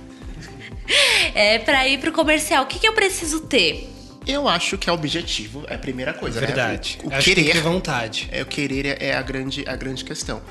é, 1.35 1.59
para 1.59 1.87
ir 1.87 1.99
para 1.99 2.09
o 2.09 2.13
comercial. 2.13 2.63
O 2.63 2.67
que, 2.67 2.79
que 2.79 2.87
eu 2.87 2.93
preciso 2.93 3.41
ter? 3.41 3.96
Eu 4.27 4.47
acho 4.47 4.77
que 4.77 4.89
é 4.89 4.93
objetivo, 4.93 5.63
é 5.67 5.75
a 5.75 5.79
primeira 5.79 6.13
coisa, 6.13 6.41
né? 6.41 6.47
Verdade. 6.47 6.99
né? 7.03 7.05
O, 7.05 7.19
o 7.19 7.23
querer, 7.23 7.43
que 7.45 7.51
ter 7.53 7.61
vontade. 7.61 8.27
É, 8.31 8.41
o 8.41 8.45
querer 8.45 9.01
é 9.01 9.15
a 9.15 9.21
grande, 9.21 9.63
a 9.67 9.75
grande 9.75 10.03
questão. 10.03 10.41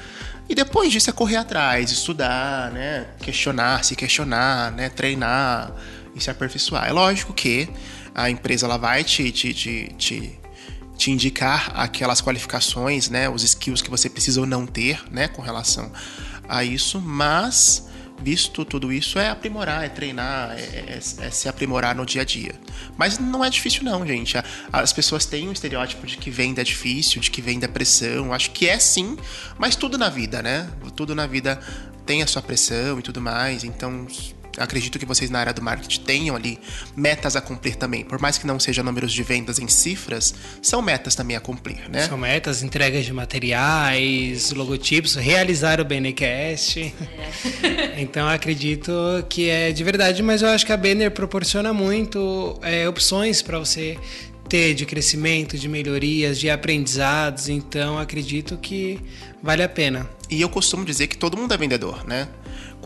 E 0.49 0.55
depois 0.55 0.91
disso 0.91 1.11
é 1.11 1.13
correr 1.13 1.37
atrás, 1.37 1.91
estudar, 1.91 2.71
né? 2.71 3.07
Questionar, 3.21 3.85
se 3.85 3.95
questionar, 3.95 4.73
né? 4.73 4.89
Treinar 4.89 5.73
e 6.15 6.21
se 6.21 6.31
aperfeiçoar. 6.31 6.89
É 6.89 6.93
lógico 6.93 7.35
que 7.35 7.69
a 8.15 8.31
empresa 8.31 8.67
ela 8.67 8.79
vai 8.79 9.05
te, 9.05 9.31
te, 9.31 9.53
te, 9.53 9.95
te, 9.99 10.41
te 10.97 11.11
indicar 11.11 11.73
aquelas 11.75 12.23
qualificações, 12.23 13.11
né? 13.11 13.29
Os 13.29 13.43
skills 13.43 13.83
que 13.83 13.91
você 13.91 14.09
precisa 14.09 14.41
ou 14.41 14.47
não 14.47 14.67
ter, 14.67 15.03
né? 15.11 15.29
Com 15.29 15.43
relação 15.43 15.93
a 16.49 16.65
isso, 16.65 17.01
mas 17.01 17.89
visto 18.23 18.65
tudo 18.65 18.93
isso, 18.93 19.19
é 19.19 19.29
aprimorar, 19.29 19.85
é 19.85 19.89
treinar, 19.89 20.53
é, 20.53 20.61
é, 20.61 20.99
é, 20.99 21.31
se 21.31 21.49
aprimorar 21.49 21.95
no 21.95 22.05
dia 22.05 22.23
a 22.23 22.25
dia. 22.25 22.55
Mas 22.97 23.19
não 23.19 23.45
é 23.45 23.51
difícil, 23.51 23.85
não, 23.85 24.07
gente. 24.07 24.37
As 24.73 24.93
pessoas 24.93 25.27
têm 25.27 25.49
um 25.49 25.53
estereótipo 25.53 26.07
de 26.07 26.17
que 26.17 26.31
venda 26.31 26.61
é 26.61 26.65
difícil, 26.65 27.21
de 27.21 27.31
que 27.31 27.41
venda 27.41 27.67
é 27.67 27.69
pressão. 27.69 28.33
Acho 28.33 28.51
que 28.51 28.69
é 28.69 28.79
sim, 28.79 29.17
mas 29.59 29.77
tudo 29.77 29.99
na 29.99 30.09
vida, 30.09 30.43
né? 30.43 30.69
Tudo 30.95 31.15
na 31.15 31.27
vida 31.27 31.61
tem 32.05 32.23
a 32.23 32.27
sua 32.27 32.41
pressão 32.41 32.99
e 32.99 33.03
tudo 33.03 33.21
mais. 33.21 33.65
Então, 33.65 34.07
acredito 34.59 34.99
que 34.99 35.07
vocês 35.07 35.31
na 35.31 35.39
área 35.39 35.53
do 35.53 35.63
marketing 35.63 36.01
tenham 36.01 36.37
ali 36.37 36.59
metas 36.97 37.37
a 37.37 37.41
cumprir 37.41 37.77
também. 37.77 38.05
Por 38.05 38.21
mais 38.21 38.39
que 38.39 38.47
não 38.47 38.59
sejam 38.59 38.85
números 38.85 39.13
de 39.13 39.23
vendas 39.23 39.59
em 39.59 39.69
cifras, 39.69 40.35
são 40.63 40.83
metas 40.83 41.15
também 41.15 41.37
a 41.37 41.41
cumprir, 41.41 41.89
né? 41.91 42.07
São 42.07 42.19
metas, 42.19 42.63
entregas 42.63 43.05
de 43.05 43.13
materiais, 43.13 44.53
logotipos, 44.53 45.15
realizar 45.15 45.81
o 45.81 45.85
Benecast. 45.85 46.81
É. 46.81 47.95
então 48.01 48.29
acredito 48.29 48.93
que 49.29 49.49
é 49.49 49.73
de 49.73 49.85
verdade, 49.85 50.23
mas 50.23 50.43
eu 50.43 50.49
acho 50.49 50.65
que 50.65 50.73
a 50.73 50.77
Banner 50.77 51.11
proporciona 51.11 51.73
muito 51.73 52.59
é, 52.63 52.89
opções 52.89 53.43
para 53.43 53.59
você 53.59 53.99
ter 54.49 54.75
de 54.75 54.87
crescimento, 54.87 55.59
de 55.59 55.69
melhorias, 55.69 56.39
de 56.39 56.49
aprendizados. 56.49 57.49
Então 57.49 57.99
acredito 57.99 58.57
que 58.57 59.01
vale 59.43 59.63
a 59.63 59.69
pena. 59.69 60.09
E 60.31 60.41
eu 60.41 60.49
costumo 60.49 60.85
dizer 60.85 61.07
que 61.07 61.17
todo 61.17 61.37
mundo 61.37 61.53
é 61.55 61.57
vendedor, 61.57 62.07
né? 62.07 62.29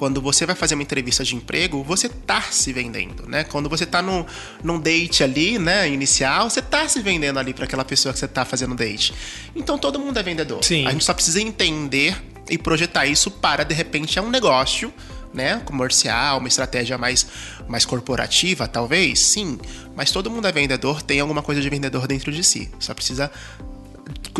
Quando 0.00 0.18
você 0.22 0.46
vai 0.46 0.56
fazer 0.56 0.76
uma 0.76 0.82
entrevista 0.82 1.22
de 1.22 1.36
emprego, 1.36 1.84
você 1.84 2.08
tá 2.08 2.40
se 2.40 2.72
vendendo, 2.72 3.28
né? 3.28 3.44
Quando 3.44 3.68
você 3.68 3.84
tá 3.84 4.00
no, 4.00 4.26
num 4.64 4.80
date 4.80 5.22
ali, 5.22 5.58
né, 5.58 5.86
inicial, 5.90 6.48
você 6.48 6.62
tá 6.62 6.88
se 6.88 7.02
vendendo 7.02 7.38
ali 7.38 7.52
para 7.52 7.66
aquela 7.66 7.84
pessoa 7.84 8.10
que 8.10 8.18
você 8.18 8.26
tá 8.26 8.46
fazendo 8.46 8.74
date. 8.74 9.12
Então 9.54 9.76
todo 9.76 9.98
mundo 9.98 10.18
é 10.18 10.22
vendedor. 10.22 10.64
Sim. 10.64 10.86
A 10.86 10.92
gente 10.92 11.04
só 11.04 11.12
precisa 11.12 11.38
entender 11.38 12.16
e 12.48 12.56
projetar 12.56 13.04
isso 13.04 13.30
para 13.30 13.62
de 13.62 13.74
repente 13.74 14.18
é 14.18 14.22
um 14.22 14.30
negócio, 14.30 14.90
né, 15.34 15.60
comercial, 15.66 16.38
uma 16.38 16.48
estratégia 16.48 16.96
mais 16.96 17.26
mais 17.68 17.84
corporativa, 17.84 18.66
talvez, 18.66 19.20
sim, 19.20 19.58
mas 19.94 20.10
todo 20.10 20.30
mundo 20.30 20.48
é 20.48 20.50
vendedor, 20.50 21.02
tem 21.02 21.20
alguma 21.20 21.42
coisa 21.42 21.60
de 21.60 21.68
vendedor 21.68 22.06
dentro 22.06 22.32
de 22.32 22.42
si. 22.42 22.70
Só 22.78 22.94
precisa 22.94 23.30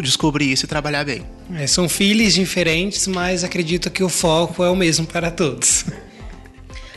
descobrir 0.03 0.51
isso 0.53 0.65
e 0.65 0.69
trabalhar 0.69 1.05
bem. 1.05 1.27
É, 1.57 1.67
são 1.67 1.89
filhos 1.89 2.35
diferentes, 2.35 3.07
mas 3.07 3.43
acredito 3.45 3.91
que 3.91 4.03
o 4.03 4.09
foco 4.09 4.63
é 4.65 4.71
o 4.71 4.77
mesmo 4.77 5.07
para 5.07 5.31
todos. 5.31 5.85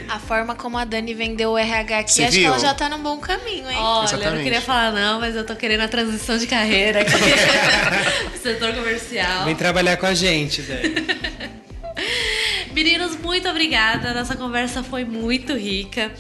A 0.09 0.19
forma 0.19 0.53
como 0.53 0.77
a 0.77 0.83
Dani 0.85 1.13
vendeu 1.13 1.51
o 1.51 1.57
RH 1.57 1.99
aqui, 1.99 2.11
Você 2.11 2.23
acho 2.23 2.31
viu? 2.33 2.41
que 2.41 2.47
ela 2.47 2.59
já 2.59 2.73
tá 2.73 2.89
num 2.89 3.01
bom 3.01 3.17
caminho, 3.17 3.69
hein? 3.69 3.77
Olha, 3.77 4.03
Exatamente. 4.05 4.27
eu 4.27 4.35
não 4.35 4.43
queria 4.43 4.61
falar 4.61 4.91
não, 4.91 5.19
mas 5.19 5.35
eu 5.35 5.45
tô 5.45 5.55
querendo 5.55 5.81
a 5.81 5.87
transição 5.87 6.37
de 6.37 6.45
carreira 6.45 7.01
aqui. 7.01 7.11
setor 8.43 8.73
comercial. 8.73 9.45
Vem 9.45 9.55
trabalhar 9.55 9.97
com 9.97 10.05
a 10.05 10.13
gente, 10.13 10.61
Dani. 10.61 10.93
Meninos, 12.73 13.15
muito 13.17 13.47
obrigada. 13.47 14.13
Nossa 14.13 14.35
conversa 14.35 14.83
foi 14.83 15.05
muito 15.05 15.53
rica. 15.55 16.11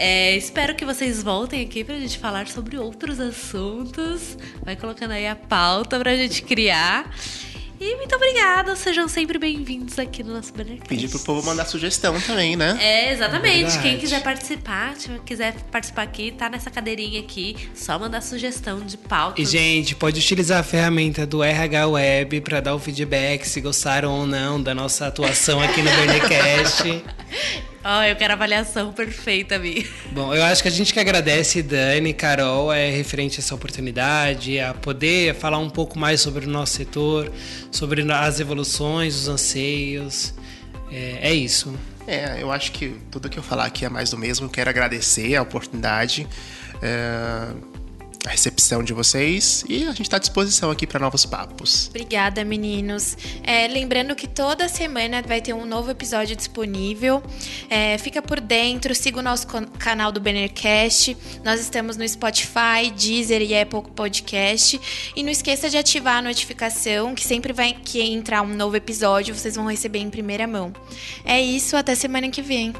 É, 0.00 0.36
espero 0.36 0.76
que 0.76 0.84
vocês 0.84 1.24
voltem 1.24 1.60
aqui 1.60 1.82
pra 1.82 1.96
gente 1.96 2.20
falar 2.20 2.46
sobre 2.46 2.78
outros 2.78 3.18
assuntos. 3.18 4.38
Vai 4.64 4.76
colocando 4.76 5.10
aí 5.10 5.26
a 5.26 5.34
pauta 5.34 5.98
pra 5.98 6.14
gente 6.14 6.40
criar. 6.42 7.12
E 7.80 7.96
muito 7.96 8.14
obrigada, 8.14 8.76
sejam 8.76 9.08
sempre 9.08 9.38
bem-vindos 9.38 9.98
aqui 9.98 10.22
no 10.22 10.34
nosso 10.34 10.52
Bannercast. 10.52 10.88
Pedir 10.88 11.08
pro 11.08 11.18
povo 11.18 11.44
mandar 11.44 11.64
sugestão 11.64 12.20
também, 12.20 12.54
né? 12.54 12.78
É, 12.80 13.12
exatamente. 13.12 13.62
Verdade. 13.62 13.82
Quem 13.82 13.98
quiser 13.98 14.22
participar, 14.22 14.94
quiser 15.26 15.54
participar 15.70 16.02
aqui, 16.02 16.30
tá 16.30 16.48
nessa 16.48 16.70
cadeirinha 16.70 17.20
aqui, 17.20 17.56
só 17.74 17.98
mandar 17.98 18.20
sugestão 18.20 18.80
de 18.80 18.96
pauta. 18.96 19.40
E, 19.40 19.44
gente, 19.44 19.96
pode 19.96 20.20
utilizar 20.20 20.60
a 20.60 20.62
ferramenta 20.62 21.26
do 21.26 21.42
RH 21.42 21.88
Web 21.88 22.40
para 22.42 22.60
dar 22.60 22.74
o 22.76 22.78
feedback 22.78 23.44
se 23.44 23.60
gostaram 23.60 24.12
ou 24.12 24.26
não 24.26 24.62
da 24.62 24.74
nossa 24.76 25.08
atuação 25.08 25.60
aqui 25.60 25.82
no 25.82 25.90
Bannercast. 25.98 27.02
Oh, 27.90 28.02
eu 28.02 28.14
quero 28.16 28.34
avaliação 28.34 28.92
perfeita, 28.92 29.58
Mi. 29.58 29.88
Bom, 30.12 30.34
eu 30.34 30.44
acho 30.44 30.60
que 30.60 30.68
a 30.68 30.70
gente 30.70 30.92
que 30.92 31.00
agradece, 31.00 31.62
Dani, 31.62 32.12
Carol, 32.12 32.70
é 32.70 32.90
referente 32.90 33.38
a 33.38 33.40
essa 33.40 33.54
oportunidade, 33.54 34.60
a 34.60 34.74
poder 34.74 35.34
falar 35.34 35.56
um 35.56 35.70
pouco 35.70 35.98
mais 35.98 36.20
sobre 36.20 36.44
o 36.44 36.48
nosso 36.50 36.74
setor, 36.74 37.32
sobre 37.72 38.02
as 38.12 38.40
evoluções, 38.40 39.14
os 39.14 39.26
anseios. 39.26 40.34
É, 40.92 41.30
é 41.30 41.32
isso. 41.32 41.74
É, 42.06 42.42
eu 42.42 42.52
acho 42.52 42.72
que 42.72 42.94
tudo 43.10 43.26
que 43.30 43.38
eu 43.38 43.42
falar 43.42 43.64
aqui 43.64 43.86
é 43.86 43.88
mais 43.88 44.10
do 44.10 44.18
mesmo. 44.18 44.44
Eu 44.44 44.50
quero 44.50 44.68
agradecer 44.68 45.34
a 45.34 45.40
oportunidade. 45.40 46.26
É 46.82 47.77
a 48.28 48.30
recepção 48.30 48.82
de 48.84 48.92
vocês 48.92 49.64
e 49.68 49.84
a 49.84 49.88
gente 49.88 50.02
está 50.02 50.16
à 50.16 50.20
disposição 50.20 50.70
aqui 50.70 50.86
para 50.86 51.00
novos 51.00 51.24
papos. 51.24 51.88
Obrigada, 51.88 52.44
meninos. 52.44 53.16
É, 53.42 53.66
lembrando 53.66 54.14
que 54.14 54.28
toda 54.28 54.68
semana 54.68 55.22
vai 55.22 55.40
ter 55.40 55.54
um 55.54 55.64
novo 55.64 55.90
episódio 55.90 56.36
disponível. 56.36 57.22
É, 57.70 57.96
fica 57.96 58.20
por 58.20 58.38
dentro, 58.38 58.94
siga 58.94 59.18
o 59.18 59.22
nosso 59.22 59.46
canal 59.78 60.12
do 60.12 60.20
Bannercast. 60.20 61.16
Nós 61.42 61.60
estamos 61.60 61.96
no 61.96 62.06
Spotify, 62.06 62.90
Deezer 62.94 63.40
e 63.40 63.58
Apple 63.58 63.82
Podcast. 63.94 64.78
E 65.16 65.22
não 65.22 65.30
esqueça 65.30 65.70
de 65.70 65.78
ativar 65.78 66.18
a 66.18 66.22
notificação, 66.22 67.14
que 67.14 67.24
sempre 67.24 67.52
vai 67.52 67.72
que 67.72 68.00
entrar 68.02 68.42
um 68.42 68.54
novo 68.54 68.76
episódio, 68.76 69.34
vocês 69.34 69.56
vão 69.56 69.66
receber 69.66 70.00
em 70.00 70.10
primeira 70.10 70.46
mão. 70.46 70.72
É 71.24 71.40
isso, 71.40 71.76
até 71.76 71.94
semana 71.94 72.28
que 72.28 72.42
vem. 72.42 72.74